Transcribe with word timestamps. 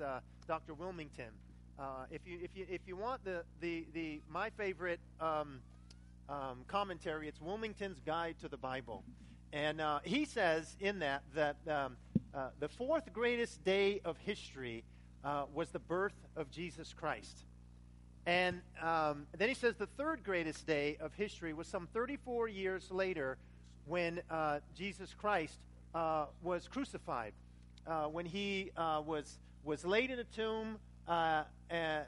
uh, 0.00 0.20
Dr. 0.46 0.74
Willmington. 0.74 1.30
Uh, 1.80 2.04
if 2.10 2.20
you 2.26 2.38
if 2.42 2.50
you 2.54 2.66
if 2.68 2.82
you 2.86 2.94
want 2.94 3.24
the 3.24 3.42
the, 3.60 3.86
the 3.94 4.20
my 4.28 4.50
favorite 4.50 5.00
um, 5.18 5.60
um, 6.28 6.58
commentary, 6.68 7.26
it's 7.26 7.38
Willmington's 7.38 8.00
Guide 8.00 8.34
to 8.40 8.48
the 8.48 8.58
Bible, 8.58 9.02
and 9.52 9.80
uh, 9.80 10.00
he 10.04 10.26
says 10.26 10.76
in 10.78 10.98
that 10.98 11.22
that 11.34 11.56
um, 11.66 11.96
uh, 12.34 12.48
the 12.58 12.68
fourth 12.68 13.10
greatest 13.14 13.64
day 13.64 14.00
of 14.04 14.18
history 14.18 14.84
uh, 15.24 15.44
was 15.54 15.70
the 15.70 15.78
birth 15.78 16.12
of 16.36 16.50
Jesus 16.50 16.92
Christ. 16.92 17.46
And 18.26 18.60
um, 18.82 19.26
then 19.38 19.48
he 19.48 19.54
says 19.54 19.76
the 19.76 19.86
third 19.86 20.22
greatest 20.22 20.66
day 20.66 20.98
of 21.00 21.14
history 21.14 21.54
was 21.54 21.66
some 21.66 21.88
34 21.94 22.48
years 22.48 22.90
later 22.90 23.38
when 23.86 24.20
uh, 24.30 24.58
Jesus 24.76 25.14
Christ 25.14 25.58
uh, 25.94 26.26
was 26.42 26.68
crucified, 26.68 27.32
when 28.12 28.26
he 28.26 28.70
was, 28.76 29.38
was 29.64 29.84
laid 29.84 30.10
in 30.10 30.18
a 30.18 30.24
tomb, 30.24 30.78
uh, 31.06 31.44
uh, 31.70 32.02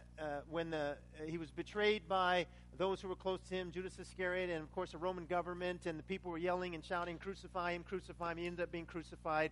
when 0.50 0.70
the, 0.70 0.96
he 1.27 1.38
was 1.38 1.50
betrayed 1.50 2.08
by 2.08 2.46
those 2.78 3.00
who 3.00 3.08
were 3.08 3.16
close 3.16 3.40
to 3.48 3.54
him, 3.54 3.70
Judas 3.70 3.98
Iscariot, 3.98 4.50
and 4.50 4.62
of 4.62 4.72
course 4.72 4.92
the 4.92 4.98
Roman 4.98 5.27
government, 5.27 5.86
and 5.86 5.98
the 5.98 6.02
people 6.04 6.30
were 6.30 6.38
yelling 6.38 6.74
and 6.74 6.84
shouting, 6.84 7.18
Crucify 7.18 7.72
him, 7.72 7.84
crucify 7.84 8.32
him. 8.32 8.38
He 8.38 8.46
ended 8.46 8.62
up 8.62 8.72
being 8.72 8.86
crucified. 8.86 9.50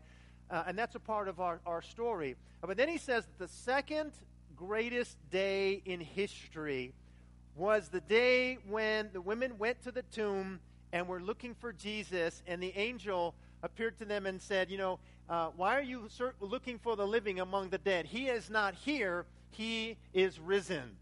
and 0.50 0.78
that's 0.78 0.94
a 0.94 1.00
part 1.00 1.28
of 1.28 1.40
our, 1.40 1.60
our 1.66 1.82
story. 1.82 2.36
but 2.60 2.76
then 2.76 2.88
he 2.88 2.98
says 2.98 3.24
that 3.26 3.38
the 3.38 3.52
second 3.52 4.12
greatest 4.56 5.16
day 5.30 5.82
in 5.84 6.00
history 6.00 6.92
was 7.56 7.88
the 7.88 8.00
day 8.00 8.58
when 8.68 9.10
the 9.12 9.20
women 9.20 9.58
went 9.58 9.82
to 9.82 9.92
the 9.92 10.02
tomb 10.02 10.60
and 10.92 11.06
were 11.06 11.20
looking 11.20 11.54
for 11.54 11.72
Jesus, 11.72 12.42
and 12.46 12.62
the 12.62 12.76
angel 12.76 13.34
appeared 13.62 13.98
to 13.98 14.04
them 14.04 14.26
and 14.26 14.40
said, 14.40 14.70
You 14.70 14.78
know, 14.78 14.98
uh, 15.30 15.50
why 15.56 15.78
are 15.78 15.82
you 15.82 16.08
looking 16.40 16.78
for 16.80 16.96
the 16.96 17.06
living 17.06 17.38
among 17.38 17.68
the 17.68 17.78
dead? 17.78 18.04
He 18.04 18.26
is 18.26 18.50
not 18.50 18.74
here, 18.74 19.24
he 19.52 19.96
is 20.12 20.40
risen. 20.40 20.96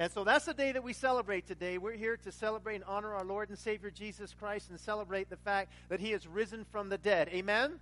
And 0.00 0.10
so 0.10 0.24
that's 0.24 0.46
the 0.46 0.54
day 0.54 0.72
that 0.72 0.82
we 0.82 0.92
celebrate 0.92 1.46
today. 1.46 1.78
We're 1.78 1.92
here 1.92 2.16
to 2.16 2.32
celebrate 2.32 2.76
and 2.76 2.84
honor 2.84 3.14
our 3.14 3.24
Lord 3.24 3.48
and 3.48 3.56
Savior 3.56 3.90
Jesus 3.90 4.34
Christ 4.36 4.70
and 4.70 4.80
celebrate 4.80 5.30
the 5.30 5.36
fact 5.36 5.72
that 5.88 6.00
he 6.00 6.12
is 6.12 6.26
risen 6.26 6.64
from 6.72 6.88
the 6.88 6.98
dead. 6.98 7.28
Amen? 7.28 7.78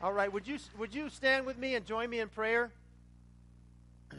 All 0.00 0.14
right, 0.14 0.32
would 0.32 0.46
you, 0.46 0.58
would 0.78 0.94
you 0.94 1.10
stand 1.10 1.44
with 1.44 1.58
me 1.58 1.74
and 1.74 1.84
join 1.84 2.08
me 2.08 2.20
in 2.20 2.28
prayer? 2.28 2.70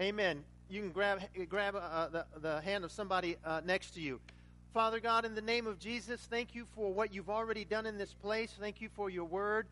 Amen. 0.00 0.44
You 0.70 0.80
can 0.80 0.90
grab, 0.90 1.20
grab 1.50 1.74
uh, 1.76 2.08
the, 2.08 2.24
the 2.40 2.62
hand 2.62 2.84
of 2.84 2.92
somebody 2.92 3.36
uh, 3.44 3.60
next 3.62 3.90
to 3.94 4.00
you. 4.00 4.20
Father 4.72 5.00
God, 5.00 5.26
in 5.26 5.34
the 5.34 5.42
name 5.42 5.66
of 5.66 5.78
Jesus, 5.78 6.18
thank 6.30 6.54
you 6.54 6.64
for 6.74 6.90
what 6.90 7.12
you've 7.12 7.28
already 7.28 7.62
done 7.62 7.84
in 7.84 7.98
this 7.98 8.14
place. 8.14 8.54
Thank 8.58 8.80
you 8.80 8.88
for 8.96 9.10
your 9.10 9.26
word. 9.26 9.66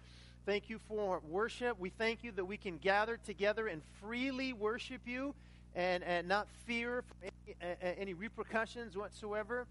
Thank 0.44 0.68
you 0.68 0.78
for 0.88 1.22
worship. 1.26 1.80
We 1.80 1.88
thank 1.88 2.22
you 2.22 2.32
that 2.32 2.44
we 2.44 2.58
can 2.58 2.76
gather 2.76 3.16
together 3.16 3.68
and 3.68 3.80
freely 4.02 4.52
worship 4.52 5.00
you 5.06 5.34
and, 5.74 6.04
and 6.04 6.28
not 6.28 6.48
fear 6.66 7.02
any, 7.22 7.76
any 7.98 8.12
repercussions 8.12 8.94
whatsoever. 8.94 9.66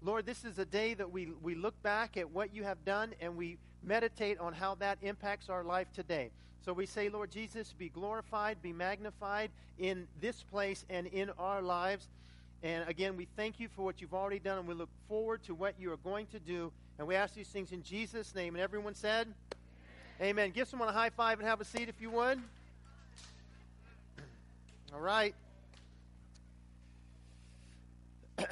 Lord, 0.00 0.24
this 0.24 0.46
is 0.46 0.58
a 0.58 0.64
day 0.64 0.94
that 0.94 1.12
we, 1.12 1.28
we 1.42 1.54
look 1.54 1.80
back 1.82 2.16
at 2.16 2.30
what 2.30 2.54
you 2.54 2.64
have 2.64 2.82
done 2.86 3.12
and 3.20 3.36
we 3.36 3.58
meditate 3.82 4.38
on 4.38 4.54
how 4.54 4.76
that 4.76 4.96
impacts 5.02 5.50
our 5.50 5.62
life 5.62 5.92
today. 5.92 6.30
So 6.64 6.72
we 6.72 6.86
say, 6.86 7.10
Lord 7.10 7.30
Jesus, 7.30 7.74
be 7.76 7.90
glorified, 7.90 8.62
be 8.62 8.72
magnified 8.72 9.50
in 9.78 10.08
this 10.22 10.42
place 10.42 10.86
and 10.88 11.06
in 11.08 11.30
our 11.38 11.60
lives. 11.60 12.08
And 12.62 12.88
again, 12.88 13.16
we 13.16 13.26
thank 13.36 13.58
you 13.58 13.68
for 13.68 13.82
what 13.82 14.00
you've 14.00 14.12
already 14.12 14.38
done, 14.38 14.58
and 14.58 14.68
we 14.68 14.74
look 14.74 14.90
forward 15.08 15.42
to 15.44 15.54
what 15.54 15.74
you 15.78 15.90
are 15.92 15.96
going 15.98 16.26
to 16.26 16.38
do. 16.38 16.72
And 16.98 17.08
we 17.08 17.14
ask 17.14 17.34
these 17.34 17.48
things 17.48 17.72
in 17.72 17.82
Jesus' 17.82 18.34
name. 18.34 18.54
And 18.54 18.62
everyone 18.62 18.94
said, 18.94 19.28
Amen. 20.20 20.30
Amen. 20.30 20.50
Give 20.50 20.68
someone 20.68 20.88
a 20.88 20.92
high 20.92 21.10
five 21.10 21.38
and 21.38 21.48
have 21.48 21.60
a 21.60 21.64
seat 21.64 21.88
if 21.88 22.00
you 22.00 22.10
would. 22.10 22.38
All 24.92 25.00
right. 25.00 25.34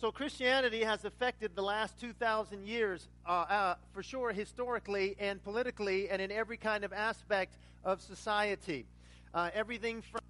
So 0.00 0.12
Christianity 0.12 0.84
has 0.84 1.04
affected 1.04 1.56
the 1.56 1.62
last 1.62 1.98
2,000 2.00 2.64
years, 2.64 3.08
uh, 3.26 3.30
uh, 3.30 3.74
for 3.92 4.04
sure, 4.04 4.32
historically 4.32 5.16
and 5.18 5.42
politically, 5.42 6.08
and 6.08 6.22
in 6.22 6.30
every 6.30 6.56
kind 6.56 6.84
of 6.84 6.92
aspect 6.92 7.54
of 7.84 8.00
society. 8.00 8.86
Uh, 9.34 9.50
everything 9.52 10.00
from 10.02 10.20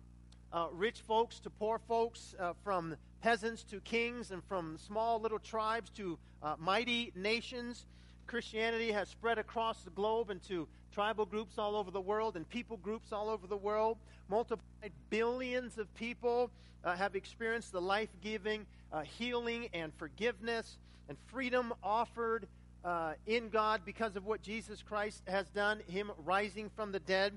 uh, 0.53 0.69
rich 0.73 1.01
folks 1.01 1.41
to 1.41 1.51
poor 1.51 1.79
folks, 1.79 2.35
uh, 2.39 2.53
from 2.65 2.97
peasants 3.23 3.63
to 3.65 3.81
kings, 3.81 4.31
and 4.31 4.43
from 4.45 4.79
small 4.79 5.21
little 5.21 5.39
tribes 5.39 5.91
to 5.91 6.19
uh, 6.43 6.55
mighty 6.59 7.13
nations. 7.15 7.87
Christianity 8.27 8.93
has 8.93 9.09
spread 9.09 9.39
across 9.39 9.83
the 9.83 9.91
globe 9.91 10.31
into 10.31 10.69
tribal 10.93 11.25
groups 11.25 11.59
all 11.59 11.77
over 11.77 11.91
the 11.91 12.01
world 12.01 12.37
and 12.37 12.49
people 12.49 12.77
groups 12.77 13.13
all 13.13 13.31
over 13.31 13.47
the 13.47 13.57
world. 13.57 13.97
Multiplied 14.29 14.93
billions 15.09 15.79
of 15.79 15.93
people 15.95 16.51
have 16.85 17.15
experienced 17.15 17.73
the 17.73 17.81
life 17.81 18.09
giving 18.23 18.65
uh, 18.93 19.03
healing 19.03 19.69
and 19.73 19.93
forgiveness 19.95 20.79
and 21.09 21.17
freedom 21.27 21.73
offered 21.83 22.47
uh, 22.85 23.13
in 23.27 23.49
God 23.49 23.83
because 23.85 24.17
of 24.17 24.27
what 24.27 24.43
Jesus 24.43 24.83
Christ 24.83 25.23
has 25.27 25.49
done, 25.49 25.81
Him 25.89 26.11
rising 26.25 26.71
from 26.75 26.93
the 26.93 27.01
dead. 27.01 27.33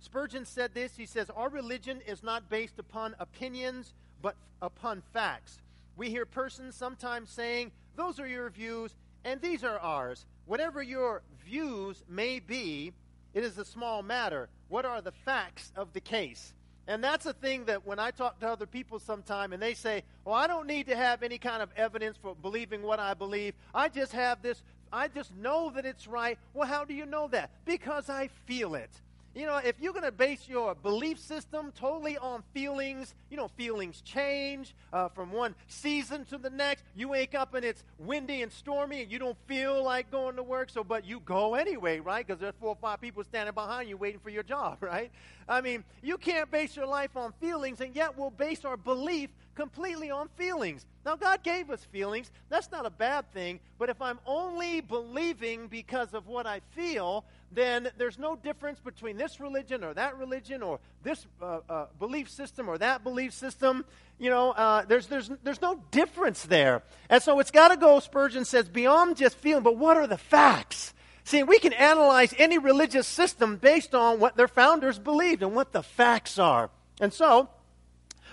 Spurgeon 0.00 0.44
said 0.44 0.74
this 0.74 0.96
He 0.96 1.06
says, 1.06 1.30
Our 1.30 1.48
religion 1.48 2.00
is 2.06 2.22
not 2.22 2.48
based 2.48 2.78
upon 2.78 3.14
opinions, 3.18 3.94
but 4.22 4.36
upon 4.62 5.02
facts. 5.12 5.58
We 5.96 6.10
hear 6.10 6.26
persons 6.26 6.74
sometimes 6.74 7.30
saying, 7.30 7.72
Those 7.96 8.20
are 8.20 8.28
your 8.28 8.50
views, 8.50 8.94
and 9.24 9.40
these 9.40 9.64
are 9.64 9.78
ours. 9.78 10.26
Whatever 10.46 10.82
your 10.82 11.22
views 11.44 12.02
may 12.08 12.38
be, 12.38 12.92
it 13.34 13.44
is 13.44 13.58
a 13.58 13.64
small 13.64 14.02
matter. 14.02 14.48
What 14.68 14.84
are 14.84 15.00
the 15.00 15.12
facts 15.12 15.72
of 15.76 15.92
the 15.92 16.00
case? 16.00 16.54
And 16.86 17.04
that's 17.04 17.26
a 17.26 17.34
thing 17.34 17.66
that 17.66 17.86
when 17.86 17.98
I 17.98 18.10
talk 18.10 18.40
to 18.40 18.48
other 18.48 18.64
people 18.64 18.98
sometime 18.98 19.52
and 19.52 19.62
they 19.62 19.74
say, 19.74 20.04
Well, 20.24 20.34
I 20.34 20.46
don't 20.46 20.66
need 20.66 20.86
to 20.86 20.96
have 20.96 21.22
any 21.22 21.36
kind 21.36 21.62
of 21.62 21.70
evidence 21.76 22.16
for 22.16 22.34
believing 22.34 22.82
what 22.82 22.98
I 22.98 23.14
believe. 23.14 23.54
I 23.74 23.88
just 23.88 24.12
have 24.12 24.40
this, 24.40 24.62
I 24.90 25.08
just 25.08 25.34
know 25.36 25.70
that 25.74 25.84
it's 25.84 26.06
right. 26.06 26.38
Well, 26.54 26.66
how 26.66 26.84
do 26.84 26.94
you 26.94 27.04
know 27.04 27.28
that? 27.28 27.50
Because 27.66 28.08
I 28.08 28.28
feel 28.46 28.74
it. 28.74 28.90
You 29.38 29.46
know, 29.46 29.58
if 29.58 29.76
you're 29.78 29.92
going 29.92 30.04
to 30.04 30.10
base 30.10 30.48
your 30.48 30.74
belief 30.74 31.20
system 31.20 31.72
totally 31.76 32.18
on 32.18 32.42
feelings, 32.52 33.14
you 33.30 33.36
know, 33.36 33.46
feelings 33.46 34.00
change 34.00 34.74
uh, 34.92 35.10
from 35.10 35.30
one 35.30 35.54
season 35.68 36.24
to 36.24 36.38
the 36.38 36.50
next. 36.50 36.82
You 36.96 37.10
wake 37.10 37.36
up 37.36 37.54
and 37.54 37.64
it's 37.64 37.84
windy 38.00 38.42
and 38.42 38.50
stormy 38.50 39.00
and 39.00 39.12
you 39.12 39.20
don't 39.20 39.38
feel 39.46 39.80
like 39.84 40.10
going 40.10 40.34
to 40.34 40.42
work, 40.42 40.70
so 40.70 40.82
but 40.82 41.04
you 41.04 41.20
go 41.20 41.54
anyway, 41.54 42.00
right? 42.00 42.26
Because 42.26 42.40
there's 42.40 42.56
four 42.58 42.70
or 42.70 42.78
five 42.80 43.00
people 43.00 43.22
standing 43.22 43.54
behind 43.54 43.88
you 43.88 43.96
waiting 43.96 44.18
for 44.18 44.30
your 44.30 44.42
job, 44.42 44.78
right? 44.82 45.12
I 45.48 45.60
mean, 45.60 45.84
you 46.02 46.18
can't 46.18 46.50
base 46.50 46.74
your 46.74 46.86
life 46.86 47.16
on 47.16 47.32
feelings, 47.40 47.80
and 47.80 47.94
yet 47.94 48.18
we'll 48.18 48.30
base 48.30 48.64
our 48.64 48.76
belief 48.76 49.30
completely 49.54 50.10
on 50.10 50.28
feelings. 50.36 50.84
Now, 51.04 51.16
God 51.16 51.42
gave 51.42 51.70
us 51.70 51.84
feelings. 51.84 52.30
That's 52.48 52.70
not 52.70 52.86
a 52.86 52.90
bad 52.90 53.32
thing. 53.32 53.60
But 53.78 53.88
if 53.88 54.00
I'm 54.00 54.18
only 54.26 54.80
believing 54.80 55.68
because 55.68 56.12
of 56.12 56.26
what 56.26 56.46
I 56.46 56.60
feel, 56.72 57.24
then 57.52 57.88
there's 57.96 58.18
no 58.18 58.36
difference 58.36 58.78
between 58.80 59.16
this 59.16 59.40
religion 59.40 59.82
or 59.82 59.94
that 59.94 60.18
religion 60.18 60.62
or 60.62 60.80
this 61.02 61.26
uh, 61.40 61.60
uh, 61.68 61.86
belief 61.98 62.28
system 62.28 62.68
or 62.68 62.78
that 62.78 63.02
belief 63.02 63.32
system. 63.32 63.84
You 64.18 64.30
know, 64.30 64.50
uh, 64.52 64.84
there's, 64.86 65.06
there's, 65.06 65.30
there's 65.42 65.62
no 65.62 65.80
difference 65.90 66.42
there. 66.44 66.82
And 67.08 67.22
so 67.22 67.40
it's 67.40 67.50
got 67.50 67.68
to 67.68 67.76
go, 67.76 68.00
Spurgeon 68.00 68.44
says, 68.44 68.68
beyond 68.68 69.16
just 69.16 69.36
feeling, 69.36 69.62
but 69.62 69.76
what 69.76 69.96
are 69.96 70.06
the 70.06 70.18
facts? 70.18 70.92
See, 71.24 71.42
we 71.42 71.58
can 71.58 71.72
analyze 71.72 72.34
any 72.38 72.58
religious 72.58 73.06
system 73.06 73.56
based 73.56 73.94
on 73.94 74.18
what 74.18 74.36
their 74.36 74.48
founders 74.48 74.98
believed 74.98 75.42
and 75.42 75.54
what 75.54 75.72
the 75.72 75.82
facts 75.82 76.38
are. 76.38 76.70
And 77.00 77.12
so, 77.12 77.48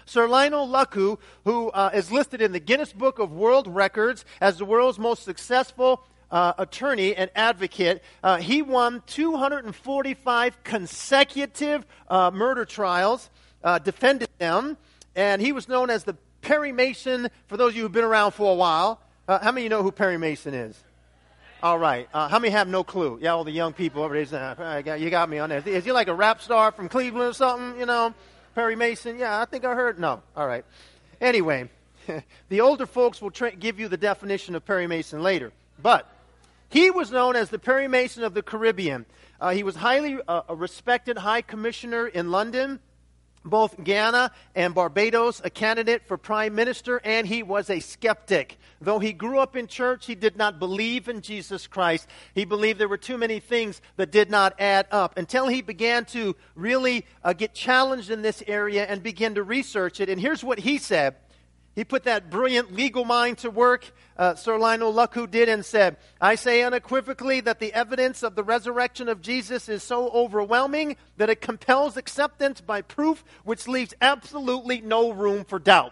Sir 0.05 0.27
Lionel 0.27 0.67
Luckhoo, 0.67 1.17
who 1.43 1.69
uh, 1.71 1.89
is 1.93 2.11
listed 2.11 2.41
in 2.41 2.51
the 2.51 2.59
Guinness 2.59 2.93
Book 2.93 3.19
of 3.19 3.31
World 3.31 3.67
Records 3.67 4.23
as 4.39 4.57
the 4.57 4.65
world's 4.65 4.99
most 4.99 5.23
successful 5.23 6.05
uh, 6.35 6.53
attorney 6.57 7.15
and 7.15 7.31
advocate. 7.33 8.03
Uh, 8.21 8.35
he 8.35 8.61
won 8.61 9.01
245 9.07 10.63
consecutive 10.65 11.85
uh, 12.09 12.29
murder 12.29 12.65
trials, 12.65 13.29
uh, 13.63 13.79
defended 13.79 14.27
them, 14.37 14.75
and 15.15 15.41
he 15.41 15.53
was 15.53 15.69
known 15.69 15.89
as 15.89 16.03
the 16.03 16.13
Perry 16.41 16.73
Mason. 16.73 17.29
For 17.47 17.55
those 17.55 17.71
of 17.71 17.77
you 17.77 17.83
who've 17.83 17.91
been 17.91 18.03
around 18.03 18.31
for 18.31 18.51
a 18.51 18.55
while, 18.55 18.99
uh, 19.29 19.39
how 19.39 19.53
many 19.53 19.61
of 19.61 19.63
you 19.63 19.69
know 19.69 19.81
who 19.81 19.93
Perry 19.93 20.17
Mason 20.17 20.53
is? 20.53 20.77
All 21.63 21.79
right. 21.79 22.09
Uh, 22.13 22.27
how 22.27 22.37
many 22.37 22.51
have 22.51 22.67
no 22.67 22.83
clue? 22.83 23.17
Yeah, 23.21 23.29
all 23.29 23.45
the 23.45 23.51
young 23.51 23.71
people 23.71 24.03
over 24.03 24.21
there. 24.25 24.97
you 24.97 25.09
got 25.09 25.29
me 25.29 25.39
on 25.39 25.49
there. 25.49 25.63
Is 25.65 25.85
he 25.85 25.93
like 25.93 26.09
a 26.09 26.13
rap 26.13 26.41
star 26.41 26.73
from 26.73 26.89
Cleveland 26.89 27.29
or 27.29 27.33
something? 27.33 27.79
You 27.79 27.85
know? 27.85 28.13
Perry 28.55 28.75
Mason? 28.75 29.17
Yeah, 29.17 29.39
I 29.39 29.45
think 29.45 29.63
I 29.63 29.73
heard. 29.73 29.99
No. 29.99 30.21
All 30.35 30.47
right. 30.47 30.65
Anyway, 31.21 31.69
the 32.49 32.59
older 32.59 32.85
folks 32.85 33.21
will 33.21 33.31
tra- 33.31 33.55
give 33.55 33.79
you 33.79 33.87
the 33.87 33.97
definition 33.97 34.53
of 34.53 34.65
Perry 34.65 34.85
Mason 34.85 35.23
later. 35.23 35.53
But 35.81 36.09
he 36.69 36.91
was 36.91 37.11
known 37.11 37.35
as 37.35 37.49
the 37.49 37.59
Perry 37.59 37.87
Mason 37.87 38.23
of 38.23 38.33
the 38.33 38.41
Caribbean. 38.41 39.05
Uh, 39.39 39.51
he 39.51 39.63
was 39.63 39.75
highly 39.75 40.17
uh, 40.27 40.41
a 40.49 40.55
respected 40.55 41.17
high 41.17 41.41
commissioner 41.41 42.07
in 42.07 42.31
London. 42.31 42.79
both 43.45 43.81
Guyana 43.83 44.31
and 44.55 44.73
Barbados 44.73 45.41
a 45.43 45.49
candidate 45.49 46.07
for 46.07 46.17
prime 46.17 46.55
minister, 46.55 46.99
and 47.03 47.27
he 47.27 47.43
was 47.43 47.69
a 47.69 47.79
skeptic. 47.79 48.57
Though 48.81 48.99
he 48.99 49.13
grew 49.13 49.39
up 49.39 49.55
in 49.55 49.67
church, 49.67 50.05
he 50.05 50.15
did 50.15 50.35
not 50.35 50.59
believe 50.59 51.07
in 51.07 51.21
Jesus 51.21 51.67
Christ. 51.67 52.07
He 52.33 52.45
believed 52.45 52.79
there 52.79 52.87
were 52.87 52.97
too 52.97 53.17
many 53.17 53.39
things 53.39 53.81
that 53.97 54.11
did 54.11 54.29
not 54.29 54.59
add 54.59 54.87
up 54.91 55.17
until 55.17 55.47
he 55.47 55.61
began 55.61 56.05
to 56.05 56.35
really 56.55 57.05
uh, 57.23 57.33
get 57.33 57.53
challenged 57.53 58.09
in 58.09 58.21
this 58.21 58.43
area 58.47 58.85
and 58.85 59.01
begin 59.01 59.35
to 59.35 59.43
research 59.43 59.99
it. 59.99 60.09
And 60.09 60.19
here's 60.19 60.43
what 60.43 60.59
he 60.59 60.77
said 60.77 61.15
he 61.75 61.83
put 61.83 62.03
that 62.05 62.29
brilliant 62.29 62.73
legal 62.73 63.03
mind 63.03 63.39
to 63.39 63.49
work, 63.49 63.91
uh, 64.15 64.35
Sir 64.35 64.57
Lionel 64.57 64.93
Luckhoo 64.93 65.29
did, 65.29 65.49
and 65.49 65.65
said, 65.65 65.97
I 66.21 66.35
say 66.35 66.63
unequivocally 66.63 67.41
that 67.41 67.59
the 67.59 67.73
evidence 67.73 68.23
of 68.23 68.35
the 68.35 68.43
resurrection 68.43 69.09
of 69.09 69.21
Jesus 69.21 69.67
is 69.67 69.83
so 69.83 70.09
overwhelming 70.09 70.95
that 71.17 71.29
it 71.29 71.41
compels 71.41 71.97
acceptance 71.97 72.61
by 72.61 72.81
proof 72.81 73.25
which 73.43 73.67
leaves 73.67 73.93
absolutely 74.01 74.79
no 74.79 75.11
room 75.11 75.43
for 75.43 75.59
doubt. 75.59 75.91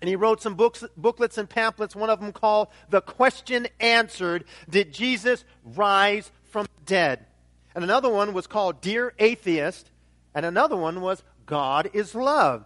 And 0.00 0.08
he 0.08 0.16
wrote 0.16 0.40
some 0.40 0.54
books, 0.54 0.82
booklets 0.96 1.36
and 1.36 1.48
pamphlets, 1.48 1.94
one 1.94 2.10
of 2.10 2.18
them 2.18 2.32
called 2.32 2.68
The 2.88 3.02
Question 3.02 3.68
Answered 3.78 4.44
Did 4.68 4.94
Jesus 4.94 5.44
Rise 5.62 6.32
from 6.50 6.64
the 6.64 6.84
Dead? 6.86 7.26
And 7.74 7.84
another 7.84 8.08
one 8.08 8.32
was 8.32 8.46
called 8.46 8.80
Dear 8.80 9.12
Atheist, 9.18 9.90
and 10.34 10.46
another 10.46 10.76
one 10.76 11.02
was 11.02 11.22
God 11.44 11.90
is 11.92 12.14
Love. 12.14 12.64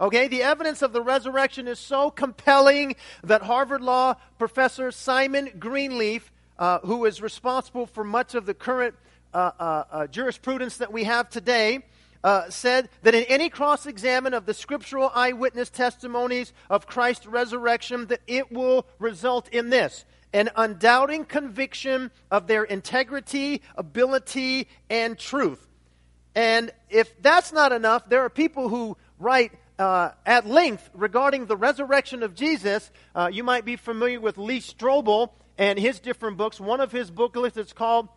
Okay, 0.00 0.28
the 0.28 0.42
evidence 0.42 0.80
of 0.80 0.94
the 0.94 1.02
resurrection 1.02 1.68
is 1.68 1.78
so 1.78 2.10
compelling 2.10 2.96
that 3.22 3.42
Harvard 3.42 3.82
Law 3.82 4.14
professor 4.38 4.90
Simon 4.90 5.50
Greenleaf, 5.58 6.32
uh, 6.58 6.78
who 6.78 7.04
is 7.04 7.20
responsible 7.20 7.84
for 7.84 8.02
much 8.02 8.34
of 8.34 8.46
the 8.46 8.54
current 8.54 8.94
uh, 9.34 9.50
uh, 9.58 9.84
uh 9.90 10.06
jurisprudence 10.06 10.78
that 10.78 10.90
we 10.90 11.04
have 11.04 11.28
today, 11.28 11.80
uh, 12.24 12.48
said 12.48 12.88
that 13.02 13.14
in 13.14 13.24
any 13.24 13.50
cross 13.50 13.84
examine 13.84 14.32
of 14.32 14.46
the 14.46 14.54
scriptural 14.54 15.12
eyewitness 15.14 15.68
testimonies 15.68 16.54
of 16.70 16.86
Christ's 16.86 17.26
resurrection, 17.26 18.06
that 18.06 18.20
it 18.26 18.50
will 18.50 18.86
result 18.98 19.50
in 19.50 19.68
this 19.68 20.06
an 20.32 20.48
undoubting 20.56 21.26
conviction 21.26 22.10
of 22.30 22.46
their 22.46 22.64
integrity, 22.64 23.60
ability, 23.76 24.66
and 24.88 25.18
truth. 25.18 25.66
And 26.34 26.70
if 26.88 27.20
that's 27.20 27.52
not 27.52 27.72
enough, 27.72 28.08
there 28.08 28.20
are 28.20 28.30
people 28.30 28.70
who 28.70 28.96
write 29.18 29.52
uh, 29.80 30.12
at 30.26 30.46
length 30.46 30.90
regarding 30.92 31.46
the 31.46 31.56
resurrection 31.56 32.22
of 32.22 32.34
Jesus. 32.34 32.90
Uh, 33.14 33.30
you 33.32 33.42
might 33.42 33.64
be 33.64 33.76
familiar 33.76 34.20
with 34.20 34.36
Lee 34.36 34.60
Strobel 34.60 35.30
and 35.56 35.78
his 35.78 35.98
different 35.98 36.36
books. 36.36 36.60
One 36.60 36.80
of 36.80 36.92
his 36.92 37.10
booklets 37.10 37.56
is 37.56 37.72
called 37.72 38.08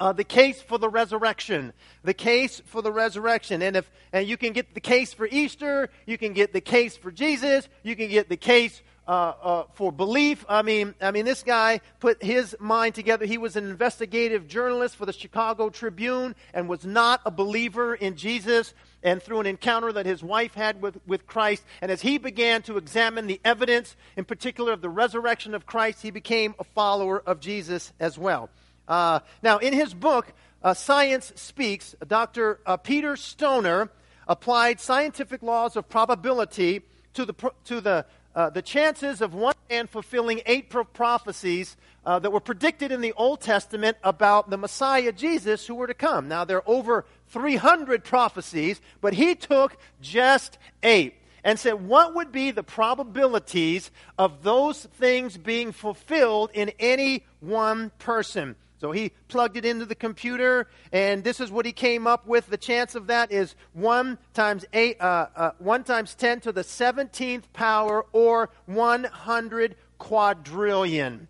uh, 0.00 0.12
"The 0.12 0.24
Case 0.24 0.60
for 0.60 0.78
the 0.78 0.88
Resurrection." 0.88 1.72
The 2.02 2.14
case 2.14 2.60
for 2.66 2.82
the 2.82 2.90
resurrection, 2.90 3.62
and 3.62 3.76
if 3.76 3.90
and 4.12 4.26
you 4.26 4.36
can 4.36 4.52
get 4.52 4.74
the 4.74 4.80
case 4.80 5.14
for 5.14 5.28
Easter, 5.30 5.88
you 6.06 6.18
can 6.18 6.32
get 6.32 6.52
the 6.52 6.60
case 6.60 6.96
for 6.96 7.12
Jesus, 7.12 7.68
you 7.84 7.94
can 7.94 8.08
get 8.08 8.28
the 8.28 8.36
case 8.36 8.82
uh, 9.06 9.32
uh, 9.42 9.64
for 9.74 9.90
belief. 9.90 10.44
I 10.48 10.62
mean, 10.62 10.94
I 11.00 11.10
mean, 11.10 11.24
this 11.24 11.42
guy 11.42 11.80
put 11.98 12.22
his 12.22 12.56
mind 12.60 12.94
together. 12.94 13.26
He 13.26 13.38
was 13.38 13.56
an 13.56 13.68
investigative 13.68 14.46
journalist 14.46 14.96
for 14.96 15.04
the 15.04 15.12
Chicago 15.12 15.68
Tribune 15.68 16.34
and 16.54 16.68
was 16.68 16.84
not 16.84 17.20
a 17.26 17.30
believer 17.30 17.94
in 17.94 18.16
Jesus. 18.16 18.72
And 19.02 19.22
through 19.22 19.40
an 19.40 19.46
encounter 19.46 19.92
that 19.92 20.04
his 20.06 20.22
wife 20.22 20.54
had 20.54 20.82
with, 20.82 20.98
with 21.06 21.26
Christ, 21.26 21.64
and 21.80 21.90
as 21.90 22.02
he 22.02 22.18
began 22.18 22.62
to 22.62 22.76
examine 22.76 23.26
the 23.26 23.40
evidence, 23.44 23.96
in 24.16 24.24
particular 24.24 24.72
of 24.72 24.82
the 24.82 24.90
resurrection 24.90 25.54
of 25.54 25.66
Christ, 25.66 26.02
he 26.02 26.10
became 26.10 26.54
a 26.58 26.64
follower 26.64 27.22
of 27.24 27.40
Jesus 27.40 27.92
as 27.98 28.18
well. 28.18 28.50
Uh, 28.86 29.20
now, 29.42 29.58
in 29.58 29.72
his 29.72 29.94
book, 29.94 30.32
uh, 30.62 30.74
Science 30.74 31.32
Speaks, 31.36 31.94
Dr. 32.06 32.60
Uh, 32.66 32.76
Peter 32.76 33.16
Stoner 33.16 33.88
applied 34.28 34.80
scientific 34.80 35.42
laws 35.42 35.76
of 35.76 35.88
probability 35.88 36.82
to 37.14 37.24
the, 37.24 37.34
to 37.64 37.80
the 37.80 38.04
uh, 38.34 38.48
the 38.48 38.62
chances 38.62 39.20
of 39.20 39.34
one 39.34 39.54
man 39.68 39.86
fulfilling 39.86 40.40
eight 40.46 40.70
pro- 40.70 40.84
prophecies 40.84 41.76
uh, 42.06 42.18
that 42.18 42.30
were 42.30 42.40
predicted 42.40 42.92
in 42.92 43.00
the 43.00 43.12
Old 43.14 43.40
Testament 43.40 43.96
about 44.04 44.50
the 44.50 44.56
Messiah 44.56 45.12
Jesus 45.12 45.66
who 45.66 45.74
were 45.74 45.88
to 45.88 45.94
come. 45.94 46.28
Now, 46.28 46.44
there 46.44 46.58
are 46.58 46.68
over 46.68 47.04
300 47.30 48.04
prophecies, 48.04 48.80
but 49.00 49.14
he 49.14 49.34
took 49.34 49.76
just 50.00 50.58
eight 50.82 51.14
and 51.42 51.58
said, 51.58 51.86
What 51.86 52.14
would 52.14 52.32
be 52.32 52.50
the 52.50 52.62
probabilities 52.62 53.90
of 54.18 54.42
those 54.42 54.84
things 54.84 55.36
being 55.36 55.72
fulfilled 55.72 56.50
in 56.54 56.72
any 56.78 57.24
one 57.40 57.90
person? 57.98 58.56
So 58.80 58.92
he 58.92 59.12
plugged 59.28 59.58
it 59.58 59.66
into 59.66 59.84
the 59.84 59.94
computer, 59.94 60.66
and 60.90 61.22
this 61.22 61.38
is 61.38 61.50
what 61.50 61.66
he 61.66 61.72
came 61.72 62.06
up 62.06 62.26
with. 62.26 62.46
The 62.46 62.56
chance 62.56 62.94
of 62.94 63.08
that 63.08 63.30
is 63.30 63.54
1 63.74 64.16
times, 64.32 64.64
eight, 64.72 64.98
uh, 65.00 65.26
uh, 65.36 65.50
1 65.58 65.84
times 65.84 66.14
10 66.14 66.40
to 66.40 66.52
the 66.52 66.62
17th 66.62 67.44
power, 67.52 68.06
or 68.12 68.48
100 68.64 69.76
quadrillion. 69.98 71.28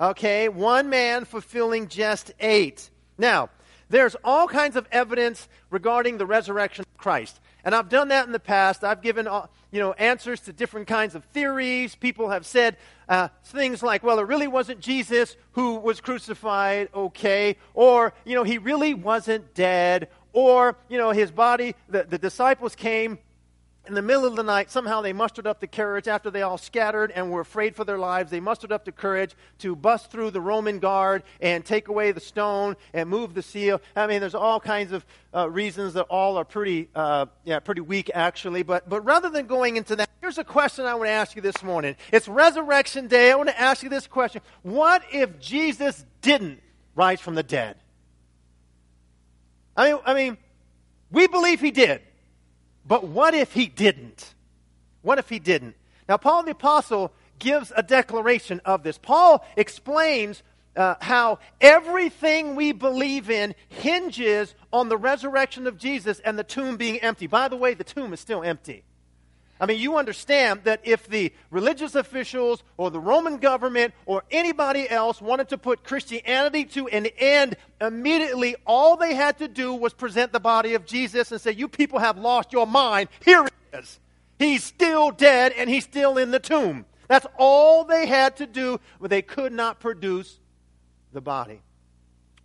Okay, 0.00 0.48
one 0.48 0.88
man 0.88 1.26
fulfilling 1.26 1.86
just 1.86 2.32
eight. 2.40 2.90
Now, 3.18 3.50
there's 3.90 4.16
all 4.24 4.48
kinds 4.48 4.76
of 4.76 4.86
evidence 4.90 5.48
regarding 5.68 6.16
the 6.16 6.26
resurrection 6.26 6.84
of 6.88 6.96
Christ. 6.96 7.40
And 7.64 7.74
I've 7.74 7.90
done 7.90 8.08
that 8.08 8.24
in 8.24 8.32
the 8.32 8.40
past. 8.40 8.82
I've 8.84 9.02
given 9.02 9.28
uh, 9.28 9.46
you 9.70 9.80
know, 9.80 9.92
answers 9.92 10.40
to 10.40 10.52
different 10.52 10.86
kinds 10.86 11.14
of 11.14 11.24
theories. 11.26 11.94
People 11.94 12.30
have 12.30 12.46
said 12.46 12.76
uh, 13.08 13.28
things 13.44 13.82
like, 13.82 14.02
well, 14.02 14.18
it 14.18 14.26
really 14.26 14.48
wasn't 14.48 14.80
Jesus 14.80 15.36
who 15.52 15.74
was 15.74 16.00
crucified, 16.00 16.88
okay. 16.94 17.56
Or, 17.74 18.14
you 18.24 18.34
know, 18.34 18.44
he 18.44 18.58
really 18.58 18.94
wasn't 18.94 19.54
dead. 19.54 20.08
Or, 20.32 20.76
you 20.88 20.96
know, 20.96 21.10
his 21.10 21.30
body, 21.30 21.74
the, 21.88 22.04
the 22.04 22.18
disciples 22.18 22.74
came 22.74 23.18
in 23.86 23.94
the 23.94 24.02
middle 24.02 24.26
of 24.26 24.36
the 24.36 24.42
night, 24.42 24.70
somehow 24.70 25.00
they 25.00 25.12
mustered 25.12 25.46
up 25.46 25.60
the 25.60 25.66
courage 25.66 26.06
after 26.06 26.30
they 26.30 26.42
all 26.42 26.58
scattered 26.58 27.10
and 27.10 27.30
were 27.30 27.40
afraid 27.40 27.74
for 27.74 27.84
their 27.84 27.98
lives. 27.98 28.30
They 28.30 28.38
mustered 28.38 28.72
up 28.72 28.84
the 28.84 28.92
courage 28.92 29.34
to 29.60 29.74
bust 29.74 30.10
through 30.10 30.32
the 30.32 30.40
Roman 30.40 30.78
guard 30.78 31.22
and 31.40 31.64
take 31.64 31.88
away 31.88 32.12
the 32.12 32.20
stone 32.20 32.76
and 32.92 33.08
move 33.08 33.32
the 33.32 33.42
seal. 33.42 33.80
I 33.96 34.06
mean, 34.06 34.20
there's 34.20 34.34
all 34.34 34.60
kinds 34.60 34.92
of 34.92 35.04
uh, 35.34 35.48
reasons 35.48 35.94
that 35.94 36.02
all 36.04 36.36
are 36.36 36.44
pretty, 36.44 36.88
uh, 36.94 37.26
yeah, 37.44 37.58
pretty 37.60 37.80
weak 37.80 38.10
actually. 38.14 38.62
But, 38.62 38.88
but 38.88 39.00
rather 39.04 39.30
than 39.30 39.46
going 39.46 39.76
into 39.76 39.96
that, 39.96 40.10
here's 40.20 40.38
a 40.38 40.44
question 40.44 40.84
I 40.84 40.94
want 40.94 41.06
to 41.06 41.12
ask 41.12 41.34
you 41.34 41.42
this 41.42 41.62
morning. 41.62 41.96
It's 42.12 42.28
Resurrection 42.28 43.08
Day. 43.08 43.32
I 43.32 43.34
want 43.34 43.48
to 43.48 43.60
ask 43.60 43.82
you 43.82 43.88
this 43.88 44.06
question: 44.06 44.42
What 44.62 45.02
if 45.10 45.40
Jesus 45.40 46.04
didn't 46.20 46.60
rise 46.94 47.20
from 47.20 47.34
the 47.34 47.42
dead? 47.42 47.76
I 49.74 49.92
mean, 49.92 50.00
I 50.04 50.14
mean, 50.14 50.38
we 51.10 51.26
believe 51.26 51.60
he 51.60 51.70
did. 51.70 52.02
But 52.86 53.04
what 53.04 53.34
if 53.34 53.52
he 53.52 53.66
didn't? 53.66 54.34
What 55.02 55.18
if 55.18 55.28
he 55.28 55.38
didn't? 55.38 55.76
Now, 56.08 56.16
Paul 56.16 56.42
the 56.42 56.52
Apostle 56.52 57.12
gives 57.38 57.72
a 57.76 57.82
declaration 57.82 58.60
of 58.64 58.82
this. 58.82 58.98
Paul 58.98 59.44
explains 59.56 60.42
uh, 60.76 60.94
how 61.00 61.38
everything 61.60 62.54
we 62.54 62.72
believe 62.72 63.30
in 63.30 63.54
hinges 63.68 64.54
on 64.72 64.88
the 64.88 64.96
resurrection 64.96 65.66
of 65.66 65.78
Jesus 65.78 66.20
and 66.20 66.38
the 66.38 66.44
tomb 66.44 66.76
being 66.76 66.98
empty. 66.98 67.26
By 67.26 67.48
the 67.48 67.56
way, 67.56 67.74
the 67.74 67.84
tomb 67.84 68.12
is 68.12 68.20
still 68.20 68.42
empty. 68.42 68.84
I 69.60 69.66
mean, 69.66 69.78
you 69.78 69.98
understand 69.98 70.64
that 70.64 70.80
if 70.84 71.06
the 71.06 71.32
religious 71.50 71.94
officials 71.94 72.62
or 72.78 72.90
the 72.90 72.98
Roman 72.98 73.36
government 73.36 73.92
or 74.06 74.24
anybody 74.30 74.88
else 74.88 75.20
wanted 75.20 75.50
to 75.50 75.58
put 75.58 75.84
Christianity 75.84 76.64
to 76.64 76.88
an 76.88 77.06
end 77.18 77.56
immediately, 77.78 78.56
all 78.66 78.96
they 78.96 79.14
had 79.14 79.38
to 79.38 79.48
do 79.48 79.74
was 79.74 79.92
present 79.92 80.32
the 80.32 80.40
body 80.40 80.72
of 80.74 80.86
Jesus 80.86 81.30
and 81.30 81.40
say, 81.40 81.52
You 81.52 81.68
people 81.68 81.98
have 81.98 82.16
lost 82.16 82.54
your 82.54 82.66
mind. 82.66 83.10
Here 83.22 83.44
he 83.44 83.78
is. 83.78 84.00
He's 84.38 84.64
still 84.64 85.10
dead 85.10 85.52
and 85.54 85.68
he's 85.68 85.84
still 85.84 86.16
in 86.16 86.30
the 86.30 86.40
tomb. 86.40 86.86
That's 87.08 87.26
all 87.36 87.84
they 87.84 88.06
had 88.06 88.38
to 88.38 88.46
do, 88.46 88.80
but 88.98 89.10
they 89.10 89.20
could 89.20 89.52
not 89.52 89.78
produce 89.78 90.38
the 91.12 91.20
body. 91.20 91.60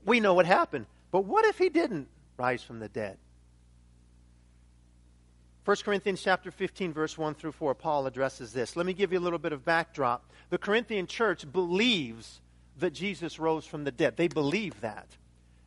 We 0.06 0.20
know 0.20 0.34
what 0.34 0.46
happened. 0.46 0.88
But 1.12 1.22
what 1.22 1.46
if 1.46 1.58
he 1.58 1.70
didn't 1.70 2.10
rise 2.38 2.62
from 2.62 2.80
the 2.80 2.90
dead? 2.90 3.18
1 5.66 5.78
Corinthians 5.84 6.22
chapter 6.22 6.52
15 6.52 6.94
verse 6.94 7.18
1 7.18 7.34
through 7.34 7.52
4 7.52 7.74
Paul 7.74 8.06
addresses 8.06 8.54
this. 8.54 8.76
Let 8.76 8.86
me 8.86 8.94
give 8.94 9.12
you 9.12 9.18
a 9.18 9.20
little 9.20 9.40
bit 9.40 9.52
of 9.52 9.66
backdrop. 9.66 10.24
The 10.52 10.60
Corinthian 10.60 11.08
church 11.08 11.52
believes 11.52 12.40
that 12.78 12.94
Jesus 12.94 13.40
rose 13.40 13.66
from 13.66 13.84
the 13.84 13.92
dead. 13.92 14.16
They 14.16 14.28
believe 14.28 14.80
that. 14.82 15.08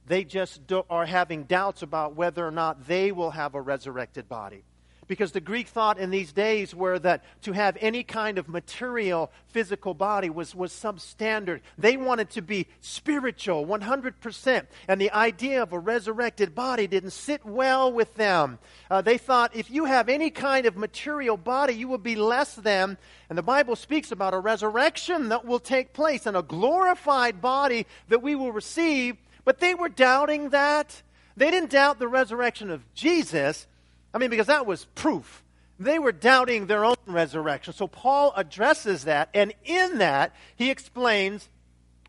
They 0.07 0.23
just 0.23 0.61
are 0.89 1.05
having 1.05 1.45
doubts 1.45 1.83
about 1.83 2.15
whether 2.15 2.47
or 2.47 2.53
not 2.53 2.87
they 2.87 3.11
will 3.11 3.33
have 3.33 3.57
a 3.57 3.61
resurrected 3.61 4.29
body. 4.29 4.63
Because 5.09 5.33
the 5.33 5.41
Greek 5.41 5.69
thought 5.69 5.99
in 5.99 6.11
these 6.11 6.33
days 6.33 6.75
were 6.75 6.99
that 6.99 7.25
to 7.43 7.53
have 7.53 7.79
any 7.81 8.03
kind 8.05 8.37
of 8.37 8.49
material 8.49 9.33
physical 9.49 9.95
body 9.95 10.29
was, 10.29 10.55
was 10.55 10.71
substandard. 10.71 11.61
They 11.79 11.97
wanted 11.97 12.29
to 12.31 12.43
be 12.43 12.67
spiritual, 12.81 13.67
100%. 13.67 14.67
And 14.87 15.01
the 15.01 15.11
idea 15.11 15.63
of 15.63 15.73
a 15.73 15.79
resurrected 15.79 16.55
body 16.55 16.87
didn't 16.87 17.11
sit 17.13 17.45
well 17.45 17.91
with 17.91 18.15
them. 18.17 18.59
Uh, 18.91 19.01
they 19.01 19.17
thought 19.17 19.57
if 19.57 19.71
you 19.71 19.87
have 19.87 20.11
any 20.11 20.29
kind 20.29 20.67
of 20.67 20.77
material 20.77 21.39
body, 21.39 21.73
you 21.73 21.89
will 21.89 21.99
be 21.99 22.15
less 22.17 22.55
than. 22.55 22.99
And 23.31 23.39
the 23.39 23.43
Bible 23.43 23.77
speaks 23.77 24.13
about 24.13 24.35
a 24.35 24.39
resurrection 24.39 25.31
that 25.31 25.47
will 25.47 25.59
take 25.59 25.95
place 25.95 26.27
and 26.27 26.37
a 26.37 26.43
glorified 26.43 27.41
body 27.41 27.87
that 28.09 28.23
we 28.23 28.35
will 28.35 28.53
receive. 28.53 29.17
But 29.47 29.61
they 29.61 29.75
were 29.75 29.89
doubting 29.89 30.51
that. 30.51 31.03
They 31.35 31.51
didn't 31.51 31.71
doubt 31.71 31.99
the 31.99 32.09
resurrection 32.09 32.71
of 32.71 32.83
Jesus. 32.93 33.67
I 34.13 34.19
mean, 34.19 34.31
because 34.31 34.47
that 34.47 34.67
was 34.67 34.87
proof. 34.95 35.45
They 35.79 35.99
were 35.99 36.13
doubting 36.13 36.67
their 36.67 36.85
own 36.85 36.97
resurrection. 37.07 37.73
So 37.73 37.87
Paul 37.87 38.33
addresses 38.37 39.05
that, 39.05 39.29
and 39.33 39.55
in 39.65 39.99
that, 39.99 40.35
he 40.57 40.71
explains 40.71 41.49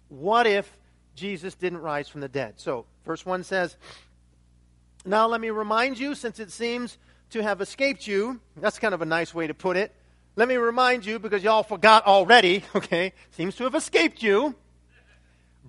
what 0.08 0.48
if 0.48 0.77
Jesus 1.15 1.53
didn't 1.53 1.79
rise 1.79 2.08
from 2.08 2.22
the 2.22 2.27
dead. 2.27 2.56
So, 2.58 2.86
verse 3.06 3.25
1 3.25 3.44
says, 3.44 3.75
Now 5.06 5.27
let 5.27 5.39
me 5.39 5.50
remind 5.50 6.00
you, 6.00 6.15
since 6.15 6.39
it 6.39 6.51
seems 6.51 6.98
to 7.32 7.44
have 7.44 7.62
escaped 7.62 8.08
you, 8.08 8.39
that's 8.58 8.79
kind 8.79 8.94
of 8.94 9.01
a 9.01 9.06
nice 9.06 9.34
way 9.34 9.46
to 9.46 9.53
put 9.53 9.77
it. 9.77 9.94
Let 10.36 10.48
me 10.48 10.56
remind 10.56 11.06
you, 11.06 11.20
because 11.20 11.44
y'all 11.44 11.63
forgot 11.63 12.08
already, 12.08 12.63
okay, 12.75 13.13
seems 13.32 13.56
to 13.58 13.65
have 13.65 13.75
escaped 13.75 14.24
you 14.24 14.56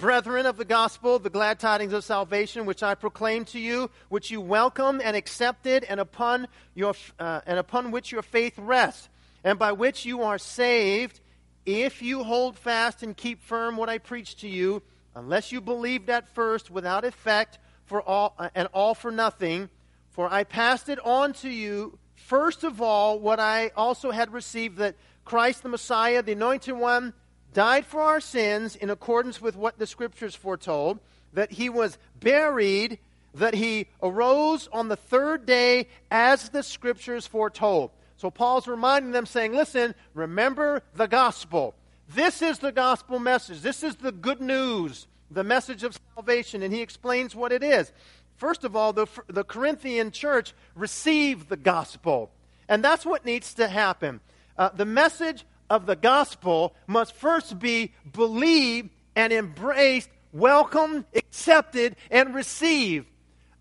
brethren 0.00 0.46
of 0.46 0.56
the 0.56 0.64
gospel, 0.64 1.18
the 1.18 1.28
glad 1.28 1.60
tidings 1.60 1.92
of 1.92 2.02
salvation, 2.02 2.64
which 2.64 2.82
I 2.82 2.94
proclaim 2.94 3.44
to 3.46 3.58
you, 3.58 3.90
which 4.08 4.30
you 4.30 4.40
welcome 4.40 4.98
and 5.04 5.14
accepted, 5.14 5.84
and 5.84 6.00
upon, 6.00 6.48
your, 6.74 6.94
uh, 7.18 7.42
and 7.46 7.58
upon 7.58 7.90
which 7.90 8.10
your 8.10 8.22
faith 8.22 8.54
rests, 8.56 9.10
and 9.44 9.58
by 9.58 9.72
which 9.72 10.06
you 10.06 10.22
are 10.22 10.38
saved, 10.38 11.20
if 11.66 12.00
you 12.00 12.24
hold 12.24 12.58
fast 12.58 13.02
and 13.02 13.14
keep 13.14 13.42
firm 13.42 13.76
what 13.76 13.90
I 13.90 13.98
preach 13.98 14.36
to 14.36 14.48
you, 14.48 14.82
unless 15.14 15.52
you 15.52 15.60
believed 15.60 16.08
at 16.08 16.28
first 16.34 16.70
without 16.70 17.04
effect 17.04 17.58
for 17.84 18.00
all, 18.00 18.34
uh, 18.38 18.48
and 18.54 18.68
all 18.72 18.94
for 18.94 19.10
nothing. 19.10 19.68
For 20.08 20.32
I 20.32 20.44
passed 20.44 20.88
it 20.88 20.98
on 21.04 21.34
to 21.34 21.50
you, 21.50 21.98
first 22.14 22.64
of 22.64 22.80
all, 22.80 23.18
what 23.20 23.38
I 23.38 23.70
also 23.76 24.12
had 24.12 24.32
received 24.32 24.78
that 24.78 24.96
Christ 25.26 25.62
the 25.62 25.68
Messiah, 25.68 26.22
the 26.22 26.32
Anointed 26.32 26.74
One, 26.74 27.12
died 27.52 27.86
for 27.86 28.00
our 28.00 28.20
sins 28.20 28.76
in 28.76 28.90
accordance 28.90 29.40
with 29.40 29.56
what 29.56 29.78
the 29.78 29.86
Scriptures 29.86 30.34
foretold, 30.34 30.98
that 31.32 31.52
he 31.52 31.68
was 31.68 31.98
buried, 32.18 32.98
that 33.34 33.54
he 33.54 33.86
arose 34.02 34.68
on 34.72 34.88
the 34.88 34.96
third 34.96 35.46
day 35.46 35.88
as 36.10 36.48
the 36.48 36.62
Scriptures 36.62 37.26
foretold. 37.26 37.90
So 38.16 38.30
Paul's 38.30 38.68
reminding 38.68 39.12
them, 39.12 39.26
saying, 39.26 39.54
Listen, 39.54 39.94
remember 40.14 40.82
the 40.94 41.06
gospel. 41.06 41.74
This 42.08 42.42
is 42.42 42.58
the 42.58 42.72
gospel 42.72 43.18
message. 43.18 43.60
This 43.60 43.82
is 43.82 43.96
the 43.96 44.12
good 44.12 44.40
news, 44.40 45.06
the 45.30 45.44
message 45.44 45.84
of 45.84 45.98
salvation. 46.14 46.62
And 46.62 46.74
he 46.74 46.82
explains 46.82 47.34
what 47.34 47.52
it 47.52 47.62
is. 47.62 47.92
First 48.36 48.64
of 48.64 48.74
all, 48.74 48.92
the, 48.92 49.06
the 49.28 49.44
Corinthian 49.44 50.10
church 50.10 50.54
received 50.74 51.48
the 51.48 51.56
gospel. 51.56 52.30
And 52.68 52.84
that's 52.84 53.06
what 53.06 53.24
needs 53.24 53.54
to 53.54 53.68
happen. 53.68 54.20
Uh, 54.56 54.70
the 54.74 54.84
message 54.84 55.44
of 55.70 55.86
the 55.86 55.96
gospel 55.96 56.74
must 56.86 57.14
first 57.14 57.58
be 57.58 57.92
believed 58.12 58.90
and 59.16 59.32
embraced, 59.32 60.10
welcomed, 60.32 61.04
accepted, 61.14 61.96
and 62.10 62.34
received. 62.34 63.06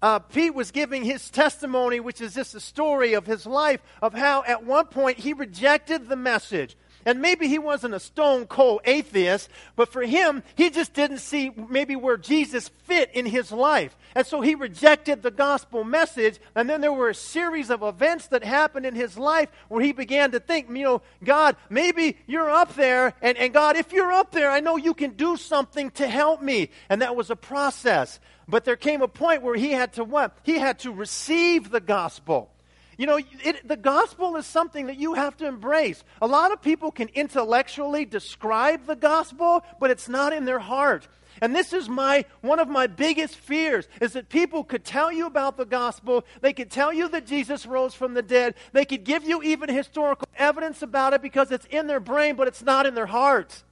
Uh, 0.02 0.20
Pete 0.20 0.56
was 0.56 0.72
giving 0.72 1.04
his 1.04 1.30
testimony, 1.30 2.00
which 2.00 2.22
is 2.22 2.34
just 2.34 2.56
a 2.56 2.60
story 2.60 3.14
of 3.14 3.26
his 3.26 3.46
life, 3.46 3.82
of 4.02 4.14
how 4.14 4.44
at 4.48 4.66
one 4.66 4.86
point 4.86 5.20
he 5.20 5.34
rejected 5.34 6.08
the 6.08 6.16
message. 6.16 6.76
And 7.10 7.24
maybe 7.24 7.48
he 7.48 7.58
wasn't 7.58 7.96
a 7.96 8.00
stone 8.00 8.46
cold 8.46 8.82
atheist, 8.86 9.50
but 9.76 9.92
for 9.92 10.04
him, 10.04 10.44
he 10.54 10.70
just 10.70 10.94
didn't 10.94 11.18
see 11.18 11.50
maybe 11.50 11.96
where 11.96 12.18
Jesus 12.18 12.70
fit 12.84 13.10
in 13.16 13.26
his 13.26 13.52
life. 13.52 13.98
And 14.14 14.28
so 14.28 14.42
he 14.42 14.54
rejected 14.54 15.24
the 15.24 15.32
gospel 15.32 15.84
message. 15.84 16.40
And 16.54 16.70
then 16.70 16.82
there 16.82 16.94
were 16.94 17.10
a 17.10 17.16
series 17.16 17.72
of 17.72 17.82
events 17.82 18.28
that 18.28 18.44
happened 18.44 18.86
in 18.86 18.94
his 18.94 19.18
life 19.18 19.50
where 19.70 19.84
he 19.84 19.92
began 19.92 20.30
to 20.34 20.40
think, 20.40 20.70
you 20.70 20.84
know, 20.84 21.02
God, 21.24 21.56
maybe 21.68 22.16
you're 22.28 22.52
up 22.52 22.76
there. 22.76 23.16
And, 23.24 23.40
and 23.40 23.56
God, 23.56 23.76
if 23.76 23.92
you're 23.92 24.12
up 24.12 24.30
there, 24.30 24.52
I 24.52 24.60
know 24.60 24.78
you 24.78 24.94
can 24.94 25.14
do 25.14 25.36
something 25.36 25.90
to 25.94 26.08
help 26.08 26.44
me. 26.44 26.70
And 26.90 27.02
that 27.02 27.16
was 27.16 27.32
a 27.32 27.36
process. 27.36 28.20
But 28.48 28.66
there 28.66 28.76
came 28.76 29.02
a 29.02 29.08
point 29.08 29.42
where 29.42 29.56
he 29.56 29.72
had 29.72 29.94
to 29.94 30.04
what? 30.04 30.38
He 30.44 30.60
had 30.60 30.78
to 30.82 30.92
receive 30.92 31.72
the 31.72 31.82
gospel. 31.82 32.52
You 33.00 33.06
know, 33.06 33.18
it, 33.18 33.66
the 33.66 33.78
gospel 33.78 34.36
is 34.36 34.46
something 34.46 34.88
that 34.88 34.98
you 34.98 35.14
have 35.14 35.38
to 35.38 35.48
embrace. 35.48 36.04
A 36.22 36.28
lot 36.28 36.52
of 36.52 36.62
people 36.62 36.92
can 36.92 37.08
intellectually 37.14 38.04
describe 38.04 38.88
the 38.88 38.96
gospel, 38.98 39.64
but 39.80 39.90
it's 39.90 40.10
not 40.10 40.34
in 40.34 40.44
their 40.44 40.60
heart. 40.60 41.08
And 41.42 41.56
this 41.56 41.72
is 41.72 41.88
my 41.88 42.26
one 42.42 42.60
of 42.60 42.68
my 42.68 42.88
biggest 42.88 43.38
fears 43.38 43.88
is 44.02 44.12
that 44.14 44.28
people 44.28 44.66
could 44.66 44.84
tell 44.84 45.14
you 45.14 45.28
about 45.28 45.56
the 45.56 45.64
gospel, 45.64 46.26
they 46.42 46.52
could 46.52 46.70
tell 46.70 46.92
you 46.92 47.08
that 47.08 47.26
Jesus 47.26 47.66
rose 47.66 47.94
from 47.94 48.16
the 48.16 48.22
dead, 48.22 48.56
they 48.74 48.84
could 48.84 49.06
give 49.06 49.24
you 49.24 49.42
even 49.44 49.70
historical 49.70 50.28
evidence 50.36 50.82
about 50.82 51.14
it 51.14 51.22
because 51.22 51.52
it's 51.52 51.68
in 51.68 51.88
their 51.88 52.02
brain 52.02 52.36
but 52.36 52.50
it's 52.50 52.64
not 52.64 52.86
in 52.86 52.96
their 52.96 53.06
heart. 53.06 53.64